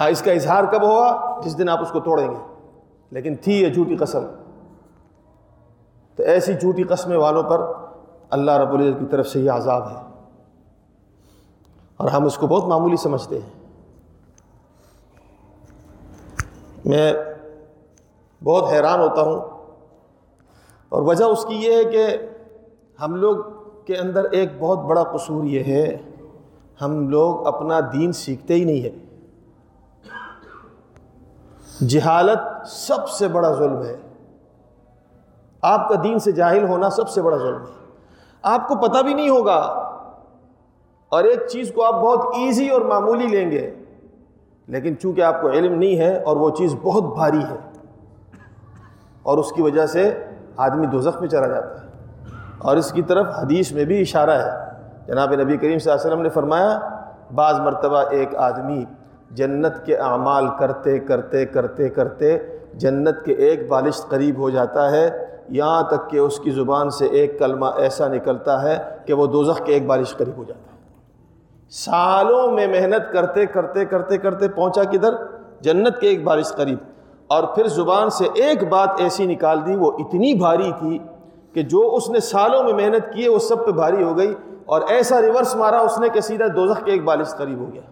ہاں 0.00 0.08
اس 0.08 0.22
کا 0.22 0.32
اظہار 0.32 0.64
کب 0.64 0.82
ہوگا 0.82 1.40
جس 1.44 1.58
دن 1.58 1.68
آپ 1.68 1.82
اس 1.82 1.90
کو 1.90 2.00
توڑیں 2.00 2.30
گے۔ 2.30 2.54
لیکن 3.10 3.34
تھی 3.34 3.62
یہ 3.62 3.68
جھوٹی 3.68 3.96
قسم۔ 3.96 4.24
تو 6.16 6.22
ایسی 6.22 6.54
جھوٹی 6.54 6.82
قسمیں 6.82 7.16
والوں 7.16 7.42
پر 7.42 7.60
اللہ 8.30 8.52
رب 8.52 8.72
العزت 8.72 9.00
کی 9.00 9.06
طرف 9.06 9.26
سے 9.26 9.40
یہ 9.40 9.50
عذاب 9.50 9.90
ہے۔ 9.90 10.02
اور 11.96 12.08
ہم 12.08 12.24
اس 12.24 12.36
کو 12.36 12.46
بہت 12.46 12.64
معمولی 12.64 12.96
سمجھتے 12.96 13.38
ہیں۔ 13.38 13.61
میں 16.84 17.12
بہت 18.44 18.72
حیران 18.72 19.00
ہوتا 19.00 19.22
ہوں۔ 19.22 19.40
اور 20.88 21.02
وجہ 21.02 21.24
اس 21.24 21.44
کی 21.44 21.54
یہ 21.54 21.76
ہے 21.76 21.84
کہ 21.84 22.06
ہم 23.00 23.14
لوگ 23.14 23.36
کے 23.86 23.96
اندر 23.96 24.24
ایک 24.24 24.48
بہت 24.58 24.78
بڑا 24.78 25.02
قصور 25.02 25.44
یہ 25.44 25.62
ہے، 25.62 25.96
ہم 26.82 27.08
لوگ 27.08 27.46
اپنا 27.46 27.80
دین 27.80 28.12
سیکھتے 28.12 28.54
ہی 28.54 28.64
نہیں 28.64 28.82
ہیں۔ 28.82 29.12
جہالت 31.84 32.66
سب 32.66 33.08
سے 33.08 33.28
بڑا 33.28 33.52
ظلم 33.52 33.82
ہے۔ 33.82 33.96
آپ 35.62 35.88
کا 35.88 35.94
دین 36.04 36.18
سے 36.18 36.32
جاہل 36.32 36.64
ہونا 36.64 36.90
سب 36.90 37.08
سے 37.08 37.22
بڑا 37.22 37.36
ظلم 37.36 37.62
ہے۔ 37.62 37.86
آپ 38.42 38.68
کو 38.68 38.74
پتہ 38.74 39.02
بھی 39.02 39.14
نہیں 39.14 39.28
ہوگا۔ 39.28 39.58
اور 41.08 41.24
ایک 41.24 41.48
چیز 41.48 41.72
کو 41.74 41.84
آپ 41.84 41.94
بہت 41.94 42.18
ایزی 42.18 42.68
اور 42.68 42.80
معمولی 42.80 43.26
لیں 43.26 43.50
گے۔ 43.50 43.81
لیکن 44.68 44.98
چونکہ 44.98 45.20
آپ 45.20 45.40
کو 45.40 45.50
علم 45.50 45.74
نہیں 45.74 45.98
ہے 45.98 46.16
اور 46.16 46.36
وہ 46.36 46.50
چیز 46.50 46.74
بہت 46.82 47.14
بھاری 47.14 47.42
ہے، 47.50 47.56
اور 49.22 49.38
اس 49.38 49.52
کی 49.52 49.62
وجہ 49.62 49.86
سے 49.86 50.10
آدمی 50.56 50.86
دوزخ 50.86 51.20
میں 51.20 51.28
چلا 51.28 51.46
جاتا 51.46 51.82
ہے۔ 51.82 51.90
اور 52.58 52.76
اس 52.76 52.92
کی 52.92 53.02
طرف 53.02 53.26
حدیث 53.38 53.72
میں 53.72 53.84
بھی 53.84 54.00
اشارہ 54.00 54.30
ہے۔ 54.30 54.50
جناب 55.06 55.32
نبی 55.32 55.56
کریم 55.56 55.78
صلی 55.78 55.90
اللہ 55.90 56.00
علیہ 56.00 56.10
وسلم 56.10 56.22
نے 56.22 56.28
فرمایا، 56.28 56.78
بعض 57.34 57.60
مرتبہ 57.60 58.02
ایک 58.10 58.34
آدمی 58.36 58.84
جنت 59.30 59.84
کے 59.86 59.96
اعمال 59.96 60.46
کرتے 60.58 60.98
کرتے 60.98 61.44
کرتے 61.46 61.88
کرتے 61.88 62.38
جنت 62.74 63.24
کے 63.24 63.32
ایک 63.32 63.68
بالش 63.68 64.02
قریب 64.08 64.38
ہو 64.38 64.50
جاتا 64.50 64.90
ہے، 64.90 65.08
یہاں 65.48 65.82
تک 65.82 66.10
کہ 66.10 66.18
اس 66.18 66.38
کی 66.38 66.50
زبان 66.50 66.90
سے 66.90 67.06
ایک 67.06 67.38
کلمہ 67.38 67.66
ایسا 67.76 68.08
نکلتا 68.08 68.62
ہے 68.62 68.76
کہ 69.06 69.14
وہ 69.14 69.26
دوزخ 69.26 69.64
کے 69.64 69.72
ایک 69.72 69.86
بالش 69.86 70.16
قریب 70.16 70.36
ہو 70.36 70.44
جاتا 70.44 70.60
ہے۔ 70.60 70.71
سالوں 71.72 72.50
میں 72.50 72.66
محنت 72.66 73.12
کرتے 73.12 73.46
کرتے 73.46 73.84
کرتے 73.84 74.18
کرتے 74.18 74.48
پہنچا 74.48 74.84
کدھر؟ 74.84 75.14
جنت 75.60 76.00
کے 76.00 76.08
ایک 76.08 76.24
بارش 76.24 76.48
قریب۔ 76.48 76.78
اور 77.26 77.44
پھر 77.44 77.68
زبان 77.68 78.10
سے 78.10 78.24
ایک 78.34 78.68
بات 78.68 78.88
ایسی 78.98 79.26
نکال 79.26 79.66
دی، 79.66 79.76
وہ 79.76 79.92
اتنی 79.98 80.34
بھاری 80.34 80.72
تھی 80.78 80.98
کہ 81.52 81.62
جو 81.62 81.94
اس 81.94 82.10
نے 82.10 82.20
سالوں 82.20 82.64
میں 82.64 82.72
محنت 82.72 83.14
کی 83.14 83.24
ہے، 83.24 83.28
وہ 83.28 83.38
سب 83.38 83.66
پہ 83.66 83.70
بھاری 83.70 84.02
ہو 84.02 84.18
گئی۔ 84.18 84.34
اور 84.64 84.80
ایسا 84.88 85.20
ریورس 85.20 85.54
مارا 85.54 85.80
اس 85.80 85.98
نے 85.98 86.08
کہ 86.08 86.20
سیدھا 86.20 86.46
دوزخ 86.56 86.84
کے 86.84 86.92
ایک 86.92 87.04
بالش 87.04 87.28
قریب 87.28 87.58
ہو 87.58 87.72
گیا۔ 87.72 87.82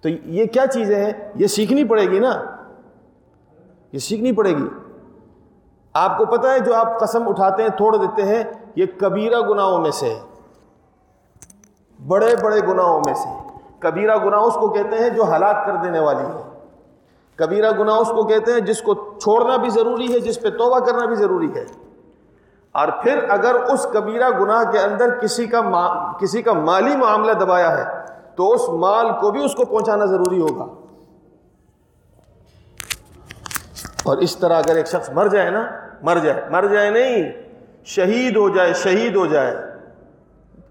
تو 0.00 0.08
یہ 0.08 0.44
کیا 0.44 0.66
چیزیں 0.66 1.04
ہیں؟ 1.04 1.12
یہ 1.34 1.46
سیکھنی 1.46 1.84
پڑے 1.84 2.02
گی 2.02 2.18
نا؟ 2.18 2.44
یہ 3.92 3.98
سیکھنی 3.98 4.32
پڑے 4.32 4.50
گی۔ 4.50 4.68
آپ 5.94 6.18
کو 6.18 6.24
پتہ 6.24 6.46
ہے 6.46 6.60
جو 6.60 6.74
آپ 6.74 7.00
قسم 7.00 7.28
اٹھاتے 7.28 7.62
ہیں، 7.62 7.70
توڑ 7.70 7.96
دیتے 7.96 8.22
ہیں، 8.22 8.44
یہ 8.76 8.86
کبیرہ 9.00 9.40
گناہوں 9.40 9.78
میں 9.78 9.90
سے 9.90 10.06
ہے۔ 10.06 10.35
بڑے 12.06 12.36
بڑے 12.42 12.60
گناہوں 12.60 13.02
میں 13.06 13.14
سے۔ 13.14 13.58
کبیرہ 13.78 14.16
گناہ 14.16 14.40
اس 14.40 14.54
کو 14.54 14.68
کہتے 14.68 14.96
ہیں 14.96 15.08
جو 15.08 15.36
ہلاک 15.36 15.66
کر 15.66 15.72
دینے 15.76 15.98
والی 15.98 16.26
ہے۔ 16.26 16.42
کبیرہ 17.36 17.70
گناہ 17.78 17.96
اس 17.96 18.08
کو 18.08 18.24
کہتے 18.24 18.52
ہیں 18.52 18.60
جس 18.60 18.82
کو 18.82 18.94
چھوڑنا 18.94 19.56
بھی 19.56 19.70
ضروری 19.70 20.14
ہے، 20.14 20.20
جس 20.20 20.40
پہ 20.40 20.50
توبہ 20.50 20.78
کرنا 20.78 21.04
بھی 21.04 21.14
ضروری 21.14 21.54
ہے۔ 21.54 21.64
اور 22.72 22.88
پھر 23.02 23.24
اگر 23.28 23.54
اس 23.54 23.86
کبیرہ 23.92 24.30
گناہ 24.40 24.70
کے 24.70 24.78
اندر 24.78 25.18
کسی 25.18 25.46
کا 25.46 25.60
کسی 26.20 26.42
کا 26.42 26.52
مالی 26.52 26.96
معاملہ 26.96 27.32
دبایا 27.32 27.78
ہے، 27.78 27.84
تو 28.36 28.52
اس 28.52 28.68
مال 28.68 29.08
کو 29.20 29.30
بھی 29.30 29.44
اس 29.44 29.54
کو 29.54 29.64
پہنچانا 29.64 30.04
ضروری 30.04 30.40
ہوگا۔ 30.40 30.66
اور 34.04 34.16
اس 34.16 34.36
طرح 34.36 34.58
اگر 34.58 34.76
ایک 34.76 34.86
شخص 34.86 35.10
مر 35.10 35.26
جائے 35.26 35.50
نا، 35.50 35.66
مر 36.02 36.18
جائے 36.18 36.42
مر 36.50 36.66
جائے 36.66 36.90
نہیں، 36.90 37.32
شہید 37.84 38.36
ہو 38.36 38.48
جائے، 38.48 38.72
شہید 38.74 39.16
ہو 39.16 39.26
جائے۔ 39.26 39.65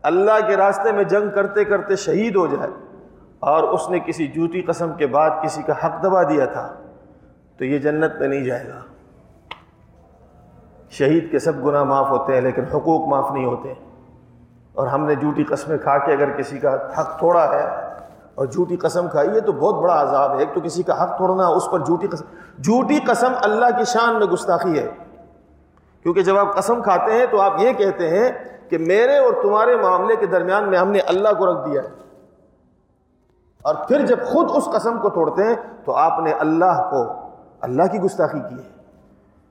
اللہ 0.06 0.48
کے 0.48 0.58
راستے 0.58 0.92
میں 0.92 1.04
جنگ 1.04 1.36
کرتے 1.36 1.64
کرتے 1.64 1.96
شہید 1.96 2.36
ہو 2.36 2.48
جائے 2.48 2.70
اور 3.40 3.64
اس 3.64 3.90
نے 3.90 4.00
کسی 4.00 4.28
جوتی 4.28 4.62
قسم 4.62 4.94
کے 4.94 5.08
بعد 5.08 5.30
کسی 5.44 5.62
کا 5.62 5.74
حق 5.74 6.04
دبا 6.04 6.24
دیا 6.24 6.46
تھا، 6.46 6.74
تو 7.58 7.66
یہ 7.66 7.78
جنت 7.78 8.20
میں 8.20 8.28
نہیں 8.28 8.44
جائے 8.44 8.68
گا۔ 8.68 8.80
شہید 10.90 11.32
کے 11.32 11.40
سب 11.40 11.66
گناہ 11.66 11.84
معاف 11.84 12.10
ہوتے 12.10 12.34
ہیں، 12.34 12.42
لیکن 12.42 12.64
حقوق 12.64 13.08
معاف 13.08 13.32
نہیں 13.32 13.46
ہوتے۔ 13.46 13.74
اور 14.74 14.88
ہم 14.88 15.06
نے 15.06 15.16
جھوٹی 15.16 15.44
قسمیں 15.44 15.78
کھا 15.78 15.98
کے 15.98 16.14
اگر 16.14 16.32
کسی 16.32 16.60
کا 16.60 16.76
حق 17.00 17.20
توڑا 17.20 17.50
ہے 17.54 17.70
اور 18.36 18.46
جھوٹی 18.46 18.76
قسم 18.76 19.08
کھائی 19.08 19.30
ہے 19.30 19.40
تو 19.40 19.52
بہت 19.52 19.84
بڑا 19.84 20.02
عذاب 20.02 20.34
ہے۔ 20.34 20.40
ایک 20.40 20.54
تو 20.54 20.62
کسی 20.62 20.84
کا 20.84 21.04
حق 21.04 21.18
توڑنا، 21.18 21.48
اس 21.48 21.64
پر 21.72 21.80
جھوٹی 21.80 22.08
قسم 22.08 22.26
جھوٹی 22.62 23.00
قسم 23.08 23.34
اللہ 23.42 23.78
کی 23.78 23.84
شان 23.84 24.14
میں 24.14 24.28
گستاخی 24.28 24.80
ہے۔ 24.80 24.88
کیونکہ 26.04 26.22
جب 26.22 26.38
آپ 26.38 26.56
قسم 26.56 26.82
کھاتے 26.82 27.12
ہیں 27.12 27.26
تو 27.32 27.42
آپ 27.42 27.54
یہ 27.60 27.72
کہتے 27.74 28.10
ہیں 28.10 28.55
کہ 28.70 28.78
میرے 28.78 29.18
اور 29.18 29.34
تمہارے 29.42 29.76
معاملے 29.76 30.16
کے 30.16 30.26
درمیان 30.26 30.70
میں 30.70 30.80
ہم 30.80 30.92
نے 30.92 31.00
اللہ 31.00 31.30
کو 31.38 31.52
رکھ 31.52 31.70
دیا 31.70 31.84
ہے۔ 31.84 31.88
اور 33.62 33.76
پھر 33.76 34.06
جب 34.06 34.18
خود 34.26 34.52
اس 34.56 34.66
قسم 34.66 35.00
کو 35.00 35.10
توڑتے 35.10 35.44
ہیں، 35.44 35.56
تو 35.86 35.96
آپ 35.96 36.20
نے 36.20 36.32
اللہ 36.32 36.88
کو، 36.92 37.14
اللہ 37.62 37.84
کی 37.92 38.00
گستاخی 38.00 38.40
کی 38.40 38.56
ہے۔ 38.56 38.76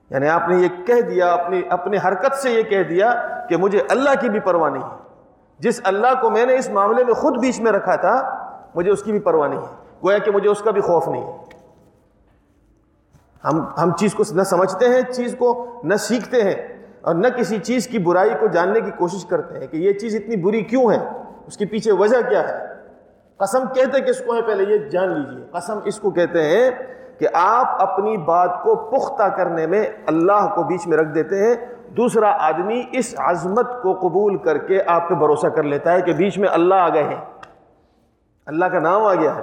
یعنی 0.09 0.29
آپ 0.29 0.49
نے 0.49 0.55
یہ 0.55 0.67
کہہ 0.85 1.01
دیا 1.01 1.33
اپنی 1.33 1.61
اپنے 1.69 1.97
حرکت 1.97 2.35
سے 2.35 2.51
یہ 2.51 2.61
کہہ 2.61 2.83
دیا 2.83 3.23
کہ 3.49 3.57
مجھے 3.57 3.81
اللہ 3.89 4.09
کی 4.21 4.29
بھی 4.29 4.39
پرواہ 4.39 4.69
نہیں 4.69 4.83
ہے۔ 4.83 4.97
جس 5.59 5.81
اللہ 5.83 6.21
کو 6.21 6.29
میں 6.29 6.45
نے 6.45 6.55
اس 6.55 6.69
معاملے 6.69 7.03
میں 7.03 7.13
خود 7.13 7.37
بیچ 7.37 7.59
میں 7.59 7.71
رکھا 7.71 7.95
تھا، 7.95 8.47
مجھے 8.75 8.91
اس 8.91 9.03
کی 9.03 9.11
بھی 9.11 9.19
پرواہ 9.19 9.47
نہیں 9.47 9.61
ہے۔ 9.61 9.99
گویا 10.03 10.17
کہ 10.17 10.31
مجھے 10.31 10.49
اس 10.49 10.59
کا 10.59 10.71
بھی 10.71 10.81
خوف 10.81 11.07
نہیں 11.07 11.25
ہے۔ 11.25 11.37
ہم 13.45 13.67
ہم 13.77 13.91
چیز 13.91 14.13
کو 14.13 14.23
نہ 14.31 14.43
سمجھتے 14.43 14.89
ہیں، 14.89 15.01
چیز 15.13 15.35
کو 15.39 15.81
نہ 15.83 15.95
سیکھتے 15.95 16.43
ہیں۔ 16.43 16.74
اور 17.05 17.15
نہ 17.15 17.27
کسی 17.27 17.57
چیز 17.57 17.87
کی 17.87 17.97
برائی 17.97 18.29
کو 18.39 18.47
جاننے 18.47 18.81
کی 18.81 18.91
کوشش 18.91 19.25
کرتے 19.25 19.59
ہیں 19.59 19.67
کہ 19.67 19.77
یہ 19.77 19.93
چیز 19.93 20.15
اتنی 20.15 20.35
بری 20.35 20.61
کیوں 20.61 20.91
ہے؟ 20.91 20.97
اس 21.47 21.57
کے 21.57 21.65
پیچھے 21.65 21.91
وجہ 21.91 22.29
کیا 22.29 22.47
ہے؟ 22.47 22.65
قسم 23.37 23.67
کہتے 23.75 24.01
کس 24.01 24.19
کو 24.19 24.35
ہے، 24.35 24.41
پہلے 24.41 24.73
یہ 24.73 24.77
جان 24.77 25.09
لیجیے۔ 25.09 25.45
قسم 25.51 25.79
اس 25.85 25.99
کو 25.99 26.09
کہتے 26.09 26.43
ہیں 26.43 26.71
کہ 27.19 27.27
آپ 27.33 27.81
اپنی 27.81 28.17
بات 28.17 28.63
کو 28.63 28.75
پختہ 28.75 29.23
کرنے 29.23 29.67
میں 29.67 29.83
اللہ 30.05 30.55
کو 30.55 30.63
بیچ 30.63 30.87
میں 30.87 30.97
رکھ 30.97 31.15
دیتے 31.15 31.47
ہیں۔ 31.47 31.55
دوسرا 31.97 32.37
آدمی 32.39 32.83
اس 32.91 33.15
عظمت 33.17 33.81
کو 33.81 33.93
قبول 33.93 34.37
کر 34.37 34.57
کے 34.57 34.79
آپ 34.87 35.09
پہ 35.09 35.13
بھروسہ 35.13 35.47
کر 35.47 35.63
لیتا 35.63 35.91
ہے 35.91 36.01
کہ 36.01 36.13
بیچ 36.13 36.37
میں 36.37 36.49
اللہ 36.51 36.75
آ 36.75 36.89
گئے 36.89 37.03
ہیں۔ 37.03 37.25
اللہ 38.45 38.65
کا 38.65 38.79
نام 38.79 39.05
آ 39.05 39.13
گیا 39.13 39.35
ہے 39.35 39.41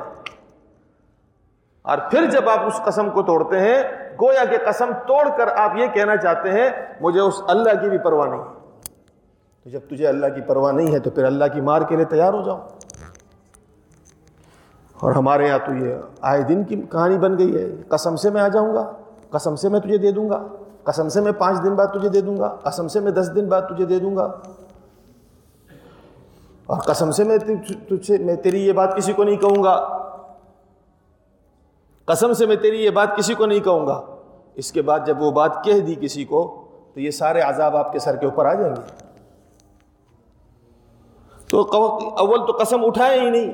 اور 1.82 1.98
پھر 2.10 2.30
جب 2.30 2.48
آپ 2.48 2.60
اس 2.60 2.80
قسم 2.84 3.10
کو 3.10 3.22
توڑتے 3.22 3.58
ہیں، 3.60 3.82
گویا 4.20 4.44
کہ 4.44 4.56
قسم 4.66 4.90
توڑ 5.06 5.28
کر 5.36 5.48
آپ 5.56 5.72
یہ 5.76 5.86
کہنا 5.86 6.16
چاہتے 6.16 6.50
ہیں، 6.50 6.70
مجھے 7.00 7.20
اس 7.20 7.34
اللہ 7.48 7.82
کی 7.82 7.88
بھی 7.88 7.98
پرواہ 7.98 8.28
نہیں 8.28 8.44
تو 9.64 9.70
جب 9.70 9.80
تجھے 9.90 10.06
اللہ 10.06 10.26
کی 10.26 10.40
پرواہ 10.40 10.72
نہیں 10.72 10.92
ہے، 10.94 10.98
تو 10.98 11.10
پھر 11.10 11.24
اللہ 11.24 11.44
کی 11.54 11.60
مار 11.60 11.82
کے 11.82 11.96
لیے 11.96 12.04
تیار 12.04 12.34
ہو 12.34 12.42
جاؤ۔ 12.42 12.66
اور 15.00 15.12
ہمارے 15.12 15.46
یہاں 15.46 15.58
تو 15.66 15.74
یہ 15.74 15.94
آئے 16.20 16.42
دن 16.42 16.64
کی 16.64 16.82
کہانی 16.82 17.18
بن 17.18 17.38
گئی 17.38 17.56
ہے۔ 17.56 17.82
قسم 17.88 18.16
سے 18.16 18.30
میں 18.30 18.42
آ 18.42 18.48
جاؤں 18.48 18.74
گا، 18.74 18.92
قسم 19.30 19.56
سے 19.56 19.68
میں 19.68 19.80
تجھے 19.80 19.98
دے 19.98 20.12
دوں 20.12 20.30
گا۔ 20.30 20.46
قسم 20.84 21.08
سے 21.08 21.20
میں 21.20 21.32
پانچ 21.32 21.62
دن 21.64 21.74
بعد 21.74 21.86
تجھے 21.86 22.08
دے 22.08 22.20
دوں 22.20 22.36
گا۔ 22.36 22.48
قسم 22.48 22.88
سے 22.88 23.00
میں 23.00 23.12
دس 23.12 23.30
دن 23.34 23.48
بعد 23.48 23.62
تجھے 23.62 23.84
دے 23.84 23.98
دوں 23.98 24.16
گا۔ 24.16 24.28
اور 26.66 26.80
قسم 26.80 27.10
سے 27.10 27.24
میں 27.24 27.38
تجھ 27.38 28.06
سے 28.06 28.18
میں 28.18 28.34
تیری 28.34 28.66
یہ 28.66 28.72
بات 28.72 28.96
کسی 28.96 29.12
کو 29.12 29.24
نہیں 29.24 29.36
کہوں 29.36 29.64
گا۔ 29.64 30.01
قسم 32.04 32.32
سے 32.32 32.46
میں 32.46 32.56
تیری 32.56 32.84
یہ 32.84 32.90
بات 32.90 33.16
کسی 33.16 33.34
کو 33.34 33.46
نہیں 33.46 33.60
کہوں 33.60 33.86
گا۔ 33.86 34.16
اس 34.54 34.72
کے 34.72 34.82
بعد 34.82 35.00
جب 35.06 35.22
وہ 35.22 35.30
بات 35.30 35.64
کہہ 35.64 35.80
دی 35.80 35.94
کسی 36.00 36.24
کو، 36.24 36.68
تو 36.94 37.00
یہ 37.00 37.10
سارے 37.10 37.40
عذاب 37.40 37.76
آپ 37.76 37.92
کے 37.92 37.98
سر 37.98 38.16
کے 38.16 38.26
اوپر 38.26 38.46
آ 38.46 38.54
جائیں 38.54 38.76
گے۔ 38.76 39.06
تو 41.48 41.60
اول 42.18 42.46
تو 42.46 42.58
قسم 42.60 42.84
اٹھائے 42.84 43.20
ہی 43.20 43.30
نہیں۔ 43.30 43.52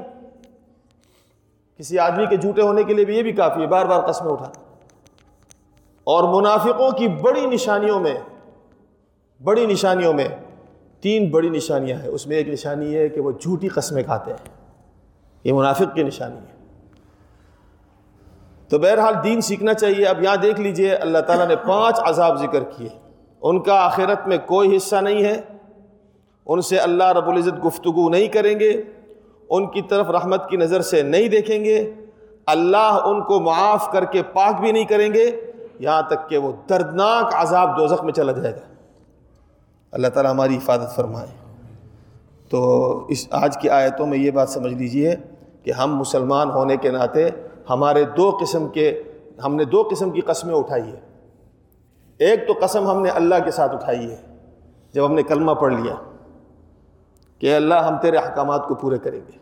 کسی 1.79 1.99
آدمی 1.99 2.27
کے 2.27 2.37
جھوٹے 2.37 2.63
ہونے 2.63 2.83
کے 2.83 2.95
لیے 2.95 3.05
بھی 3.05 3.17
یہ 3.17 3.23
بھی 3.23 3.33
کافی 3.33 3.63
ہے، 3.63 3.67
بار 3.67 3.87
بار 3.87 4.13
قسمیں 4.13 4.33
اٹھا۔ 4.33 4.51
اور 6.05 6.41
منافقوں 6.41 6.91
کی 6.91 7.09
بڑی 7.09 7.47
نشانیوں 7.47 8.01
میں، 8.01 8.15
بڑی 9.43 9.67
نشانیوں 9.67 10.13
میں 10.13 10.29
تین 11.01 11.31
بڑی 11.31 11.49
نشانیاں 11.49 11.99
ہیں۔ 11.99 12.09
اس 12.09 12.27
میں 12.27 12.37
ایک 12.37 12.49
نشانی 12.49 12.93
یہ 12.93 12.99
ہے 12.99 13.09
کہ 13.09 13.21
وہ 13.21 13.33
جھوٹی 13.33 13.69
قسمیں 13.69 14.03
کھاتے 14.03 14.31
ہیں۔ 14.31 14.49
یہ 15.45 15.53
منافق 15.53 15.95
کی 15.95 16.03
نشانی 16.03 16.39
ہے۔ 16.39 16.58
تو 18.69 18.79
بہرحال 18.79 19.15
دین 19.25 19.41
سیکھنا 19.41 19.75
چاہیے۔ 19.75 20.05
اب 20.05 20.23
یہاں 20.23 20.37
دیکھ 20.37 20.61
لیجیے، 20.61 20.95
اللہ 20.95 21.19
تعالیٰ 21.19 21.47
نے 21.47 21.57
پانچ 21.57 22.01
عذاب 22.05 22.39
ذکر 22.39 22.65
کیے۔ 22.65 22.89
ان 23.43 23.61
کا 23.61 23.85
آخرت 23.85 24.29
میں 24.29 24.37
کوئی 24.47 24.77
حصہ 24.77 24.97
نہیں 24.97 25.25
ہے۔ 25.25 25.41
ان 26.47 26.61
سے 26.61 26.79
اللہ 26.79 27.05
رب 27.05 27.29
العزت 27.29 27.67
گفتگو 27.67 28.09
نہیں 28.09 28.27
کریں 28.27 28.61
گے۔ 28.61 28.83
ان 29.51 29.67
کی 29.67 29.83
طرف 29.83 30.11
رحمت 30.11 30.51
کی 30.51 30.57
نظر 30.57 30.81
سے 30.81 31.03
نہیں 31.03 31.29
دیکھیں 31.29 31.65
گے۔ 31.65 31.93
اللہ 32.47 33.01
ان 33.05 33.23
کو 33.23 33.41
معاف 33.41 33.93
کر 33.93 34.05
کے 34.05 34.23
پاک 34.23 34.61
بھی 34.61 34.73
نہیں 34.73 34.85
کریں 34.85 35.15
گے۔ 35.15 35.41
یہاں 35.81 36.03
تک 36.03 36.29
کہ 36.29 36.39
وہ 36.39 36.53
دردناک 36.69 37.35
عذاب 37.35 37.79
دوزخ 37.79 38.05
میں 38.05 38.13
چلا 38.13 38.33
جائے 38.33 38.55
گا۔ 38.55 38.75
اللہ 39.93 40.09
تعالیٰ 40.09 40.31
ہماری 40.31 40.57
حفاظت 40.57 40.97
فرمائے۔ 40.97 41.59
تو 42.49 43.05
اس 43.09 43.29
آج 43.31 43.59
کی 43.59 43.71
آیتوں 43.71 44.07
میں 44.07 44.19
یہ 44.19 44.31
بات 44.31 44.49
سمجھ 44.49 44.75
لیجیے 44.75 45.15
کہ 45.63 45.71
ہم 45.71 45.97
مسلمان 45.97 46.51
ہونے 46.51 46.77
کے 46.77 46.91
ناطے 46.91 47.31
ہمارے 47.71 48.05
دو 48.05 48.37
قسم 48.41 48.69
کے 48.69 49.03
ہم 49.45 49.55
نے 49.55 49.65
دو 49.65 49.89
قسم 49.91 50.11
کی 50.11 50.21
قسمیں 50.21 50.55
اٹھائی 50.55 50.83
ہے 50.83 51.01
ایک 52.19 52.47
تو 52.47 52.53
قسم 52.61 52.91
ہم 52.91 53.03
نے 53.03 53.11
اللہ 53.11 53.35
کے 53.45 53.51
ساتھ 53.51 53.75
اٹھائی 53.75 54.11
ہے، 54.11 54.17
جب 54.93 55.07
ہم 55.07 55.13
نے 55.13 55.23
کلمہ 55.23 55.53
پڑھ 55.53 55.75
لیا 55.75 55.95
کہ 57.39 57.57
اللہ 57.57 57.75
ہم 57.75 57.97
تیرے 57.97 58.17
احکامات 58.17 58.69
کو 58.69 58.75
پورے 58.75 58.99
کریں 58.99 59.21
گے۔ 59.29 59.39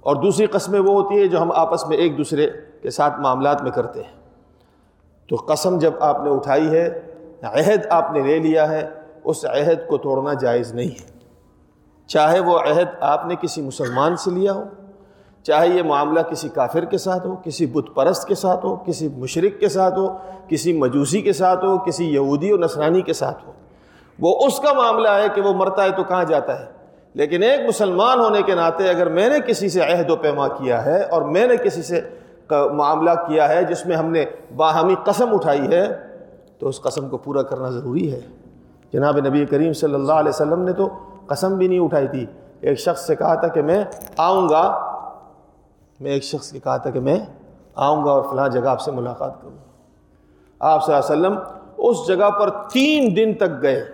اور 0.00 0.16
دوسری 0.16 0.46
قسمیں 0.46 0.80
وہ 0.80 1.02
ہوتی 1.02 1.22
ہے 1.22 1.26
جو 1.26 1.42
ہم 1.42 1.52
آپس 1.52 1.86
میں 1.86 1.96
ایک 1.96 2.18
دوسرے 2.18 2.50
کے 2.82 2.90
ساتھ 2.90 3.20
معاملات 3.20 3.62
میں 3.62 3.70
کرتے 3.70 4.02
ہیں۔ 4.02 4.20
تو 5.28 5.36
قسم 5.36 5.78
جب 5.78 5.92
آپ 6.00 6.24
نے 6.24 6.30
اٹھائی 6.30 6.68
ہے، 6.68 7.00
عہد 7.42 7.86
آپ 7.90 8.12
نے 8.12 8.20
لے 8.20 8.38
لیا 8.38 8.70
ہے، 8.70 8.88
اس 9.24 9.44
عہد 9.44 9.88
کو 9.88 9.98
توڑنا 9.98 10.32
جائز 10.32 10.72
نہیں 10.74 11.02
ہے۔ 11.02 11.18
چاہے 12.06 12.40
وہ 12.40 12.58
عہد 12.58 12.88
آپ 13.00 13.26
نے 13.26 13.34
کسی 13.40 13.62
مسلمان 13.62 14.16
سے 14.16 14.30
لیا 14.30 14.52
ہو 14.52 14.64
چاہے 15.42 15.68
یہ 15.68 15.82
معاملہ 15.82 16.20
کسی 16.20 16.48
کافر 16.48 16.84
کے 16.84 16.98
ساتھ 16.98 17.26
ہو، 17.26 17.36
کسی 17.44 17.66
بت 17.66 17.94
پرست 17.94 18.28
کے 18.28 18.34
ساتھ 18.34 18.66
ہو، 18.66 18.76
کسی 18.76 19.08
مشرق 19.16 19.60
کے 19.60 19.68
ساتھ 19.68 19.98
ہو، 19.98 20.16
کسی 20.48 20.72
مجوسی 20.72 21.22
کے 21.22 21.32
ساتھ 21.32 21.64
ہو، 21.64 21.78
کسی 21.78 22.14
یہودی 22.14 22.52
و 22.52 22.56
نصرانی 22.56 23.02
کے 23.02 23.12
ساتھ 23.12 23.44
ہو۔ 23.46 23.52
وہ 24.20 24.46
اس 24.46 24.60
کا 24.60 24.72
معاملہ 24.72 25.08
ہے 25.08 25.26
کہ 25.34 25.40
وہ 25.40 25.52
مرتا 25.52 25.84
ہے 25.84 25.90
تو 25.90 26.04
کہاں 26.04 26.24
جاتا 26.24 26.60
ہے۔ 26.60 26.64
لیکن 27.14 27.42
ایک 27.42 27.60
مسلمان 27.68 28.20
ہونے 28.20 28.42
کے 28.42 28.54
ناطے 28.54 28.88
اگر 28.88 29.08
میں 29.08 29.28
نے 29.28 29.34
کسی 29.46 29.68
سے 29.68 29.80
عہد 29.80 30.10
و 30.10 30.16
پیما 30.16 30.48
کیا 30.48 30.84
ہے 30.84 31.02
اور 31.02 31.22
میں 31.22 31.46
نے 31.46 31.56
کسی 31.56 31.82
سے 31.82 32.00
معاملہ 32.72 33.10
کیا 33.10 33.48
ہے 33.48 33.64
جس 33.64 33.86
میں 33.86 33.96
ہم 33.96 34.10
نے 34.10 34.24
باہمی 34.56 34.94
قسم 35.04 35.34
اٹھائی 35.34 35.66
ہے، 35.72 35.86
تو 36.58 36.68
اس 36.68 36.80
قسم 36.80 37.08
کو 37.08 37.16
پورا 37.16 37.42
کرنا 37.42 37.70
ضروری 37.70 38.12
ہے۔ 38.12 38.20
جناب 38.92 39.18
نبی 39.18 39.46
کریم 39.46 39.72
صلی 39.72 39.94
اللہ 39.94 40.12
علیہ 40.12 40.28
وسلم 40.28 40.62
نے 40.62 40.72
تو 40.72 40.88
قسم 41.26 41.58
بھی 41.58 41.68
نہیں 41.68 41.78
اٹھائی 41.78 42.08
تھی۔ 42.08 42.26
ایک 42.60 42.78
شخص 42.78 43.06
سے 43.06 43.16
کہا 43.16 43.34
تھا 43.34 43.48
کہ 43.48 43.62
میں 43.62 43.84
آؤں 44.16 44.48
گا 44.48 44.89
میں 46.00 46.10
ایک 46.10 46.24
شخص 46.24 46.50
سے 46.50 46.58
کہا 46.58 46.76
تھا 46.76 46.90
کہ 46.90 47.00
میں 47.00 47.18
آؤں 47.74 48.04
گا 48.04 48.10
اور 48.10 48.22
فلاں 48.30 48.48
جگہ 48.48 48.68
آپ 48.68 48.80
سے 48.80 48.90
ملاقات 48.90 49.42
کروں 49.42 49.52
گا۔ 49.52 49.62
آپ 50.58 50.86
صلی 50.86 50.94
اللہ 50.94 51.12
علیہ 51.12 51.38
وسلم 51.38 51.58
اس 51.76 51.96
جگہ 52.08 52.30
پر 52.30 52.50
تین 52.50 53.16
دن 53.16 53.34
تک 53.34 53.62
گئے۔ 53.62 53.84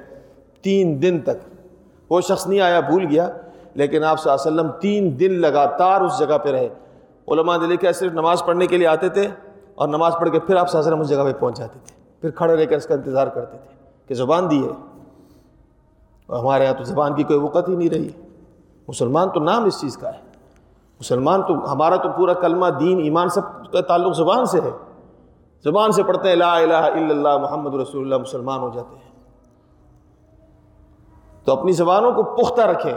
تین 0.63 1.03
دن 1.03 1.21
تک۔ 1.21 1.65
وہ 2.11 2.21
شخص 2.21 2.47
نہیں 2.47 2.61
آیا، 2.61 2.81
بھول 2.81 3.07
گیا، 3.11 3.31
لیکن 3.75 4.05
آپ 4.05 4.21
صلی 4.21 4.33
اللہ 4.33 4.51
علیہ 4.51 4.61
وسلم 4.61 4.81
تین 4.81 5.21
دن 5.21 5.33
لگاتار 5.33 6.01
اس 6.01 6.19
جگہ 6.19 6.39
پہ 6.39 6.49
رہے۔ 6.49 6.69
علماء 7.29 7.57
دلی 7.57 7.77
کے 7.77 7.93
صرف 7.93 8.13
نماز 8.13 8.43
پڑھنے 8.47 8.67
کے 8.67 8.77
لیے 8.77 8.87
آتے 8.87 9.09
تھے 9.09 9.29
اور 9.75 9.89
نماز 9.89 10.13
پڑھ 10.21 10.31
کے 10.31 10.41
پھر 10.41 10.57
آپ 10.57 10.71
صلی 10.71 10.79
اللہ 10.79 10.91
علیہ 10.91 11.01
وسلم 11.01 11.19
اس 11.19 11.27
جگہ 11.27 11.33
پہ 11.33 11.41
پہنچ 11.41 11.59
جاتے 11.59 11.79
تھے۔ 11.85 11.97
پھر 12.21 12.31
کھڑے 12.31 12.57
رہ 12.57 12.65
کر 12.65 12.77
اس 12.77 12.87
کا 12.87 12.95
انتظار 12.95 13.27
کرتے 13.27 13.59
تھے 13.59 13.75
کہ 14.07 14.15
زبان 14.15 14.51
دی 14.51 14.65
ہے۔ 14.65 14.71
اور 16.27 16.39
ہمارے 16.39 16.65
یہاں 16.65 16.75
تو 16.75 16.85
زبان 16.85 17.15
کی 17.15 17.23
کوئی 17.23 17.39
وقت 17.39 17.69
ہی 17.69 17.77
نہیں 17.77 17.91
رہی۔ 17.91 18.09
مسلمان 18.89 19.29
تو 19.31 19.41
نام 19.41 19.65
اس 19.65 19.81
چیز 19.81 19.97
کا 19.97 20.15
ہے۔ 20.15 20.26
مسلمان 21.01 21.43
تو 21.43 21.73
ہمارا 21.73 21.97
تو 21.97 22.09
پورا 22.17 22.33
کلمہ 22.33 22.67
دین، 22.67 22.99
ایمان 22.99 23.29
سب 23.29 23.73
کا 23.73 23.81
تعلق 23.81 24.17
زبان 24.17 24.47
سے 24.47 24.61
ہے۔ 24.61 24.71
زبان 25.65 25.93
سے 25.93 26.03
پڑھتے 26.03 26.29
ہیں 26.29 26.37
لا 26.37 26.57
الہ 26.57 26.75
الا 26.75 27.11
اللہ، 27.11 27.37
محمد 27.37 27.75
رسول 27.75 28.03
اللہ، 28.03 28.23
مسلمان 28.23 28.61
ہو 28.61 28.71
جاتے 28.75 28.97
ہیں۔ 28.97 29.13
تو 31.45 31.53
اپنی 31.53 31.73
زبانوں 31.73 32.13
کو 32.13 32.23
پختہ 32.23 32.61
رکھیں، 32.61 32.95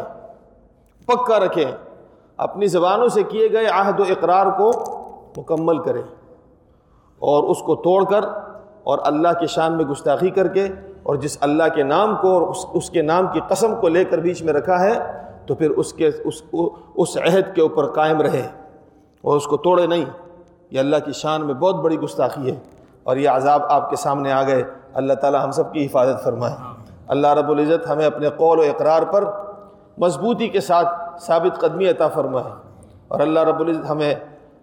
پکا 1.06 1.40
رکھیں۔ 1.40 1.72
اپنی 2.38 2.68
زبانوں 2.68 3.08
سے 3.08 3.24
کیے 3.24 3.52
گئے 3.52 3.66
عہد 3.66 4.00
و 4.00 4.04
اقرار 4.04 4.46
کو 4.46 4.72
مکمل 5.38 5.78
کریں۔ 5.78 6.02
اور 7.20 7.44
اس 7.44 7.58
کو 7.62 7.76
توڑ 7.76 8.06
کر 8.06 8.26
اور 8.84 8.98
اللہ 9.06 9.28
کے 9.40 9.48
شان 9.48 9.78
میں 9.78 9.86
گستاخی 9.86 10.30
کر 10.30 10.48
کے 10.48 10.68
اور 11.04 11.16
جس 11.16 11.38
اللہ 11.42 11.64
کے 11.76 11.84
نام 11.84 12.16
کو 12.22 12.34
اور 12.34 12.42
اس 12.42 12.66
اس 12.74 12.90
کے 12.90 13.02
نام 13.02 13.28
کی 13.28 13.40
قسم 13.48 13.76
کو 13.82 13.88
لے 13.88 14.04
کر 14.04 14.18
بیچ 14.18 14.44
میں 14.44 14.54
رکھا 14.54 14.80
ہے 14.80 15.29
تو 15.50 15.56
پھر 15.56 15.70
اس 15.70 15.94
کے 15.94 16.08
اس 16.08 16.44
اس 16.96 17.18
عہد 17.18 17.56
کے 17.56 17.62
اوپر 17.62 17.86
قائم 17.86 18.22
رہے 18.22 18.48
اور 19.22 19.38
اس 19.38 19.48
کو 19.48 19.58
توڑے 19.58 19.88
نہیں۔ 19.88 20.06
یہ 20.72 20.80
اللہ 20.80 20.96
کی 21.06 21.12
شان 21.12 21.46
میں 21.46 21.54
بہت 21.54 21.76
بڑی 21.76 22.00
گستاخی 22.00 22.52
ہے 22.52 22.56
اور 23.04 23.18
یہ 23.18 23.30
عذاب 23.30 23.62
آپ 23.70 23.90
کے 23.90 23.96
سامنے 23.96 24.32
آ 24.32 24.44
گئے۔ 24.44 24.64
اللہ 24.94 25.14
تعالی 25.14 25.38
ہم 25.44 25.52
سب 25.52 25.74
کی 25.74 25.86
حفاظت 25.86 26.24
فرمائے۔ 26.24 26.54
اللہ 27.08 27.28
رب 27.28 27.50
العزت 27.50 27.90
ہمیں 27.90 28.06
اپنے 28.06 28.30
قول 28.30 28.60
و 28.60 28.62
اقرار 28.62 29.02
پر 29.02 29.24
مضبوطی 29.98 30.48
کے 30.48 30.60
ساتھ 30.60 31.22
ثابت 31.22 31.60
قدمی 31.60 31.90
عطا 31.90 32.08
فرمائے۔ 32.08 32.54
اور 33.08 33.20
اللہ 33.20 33.40
رب 33.40 33.60
العزت 33.60 33.90
ہمیں 33.90 34.16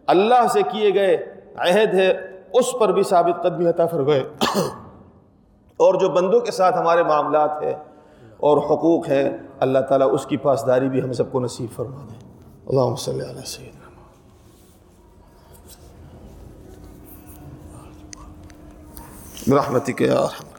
اللہ 0.07 0.47
سے 0.51 0.63
کیے 0.63 0.95
گئے 0.95 1.17
عہد 1.59 1.95
ہے، 1.95 2.41
اس 2.53 2.73
پر 2.81 2.93
بھی 2.93 3.03
ثابت 3.03 3.43
قدمی 3.43 3.67
عطا 3.67 3.87
فرمائے۔ 3.87 4.23
اور 5.77 5.95
جو 5.95 6.09
بندوں 6.09 6.41
کے 6.41 6.53
ساتھ 6.53 6.79
ہمارے 6.79 7.03
معاملات 7.03 7.63
ہیں 7.63 7.75
اور 8.37 8.59
حقوق 8.59 9.09
ہیں، 9.09 9.29
اللہ 9.61 9.79
تعالیٰ 9.79 10.09
اس 10.13 10.27
کی 10.27 10.37
پاسداری 10.37 10.89
بھی 10.89 11.03
ہم 11.03 11.13
سب 11.13 11.33
کو 11.33 11.41
نصیب 11.41 11.77
فرما 11.77 12.05
دیں 12.09 12.19
اللہ 12.67 12.95
صلی 12.97 13.21
علیہ 13.21 13.41
رحمتی 19.55 19.93
کے 19.93 20.07
یا 20.07 20.15
رحمت 20.15 20.56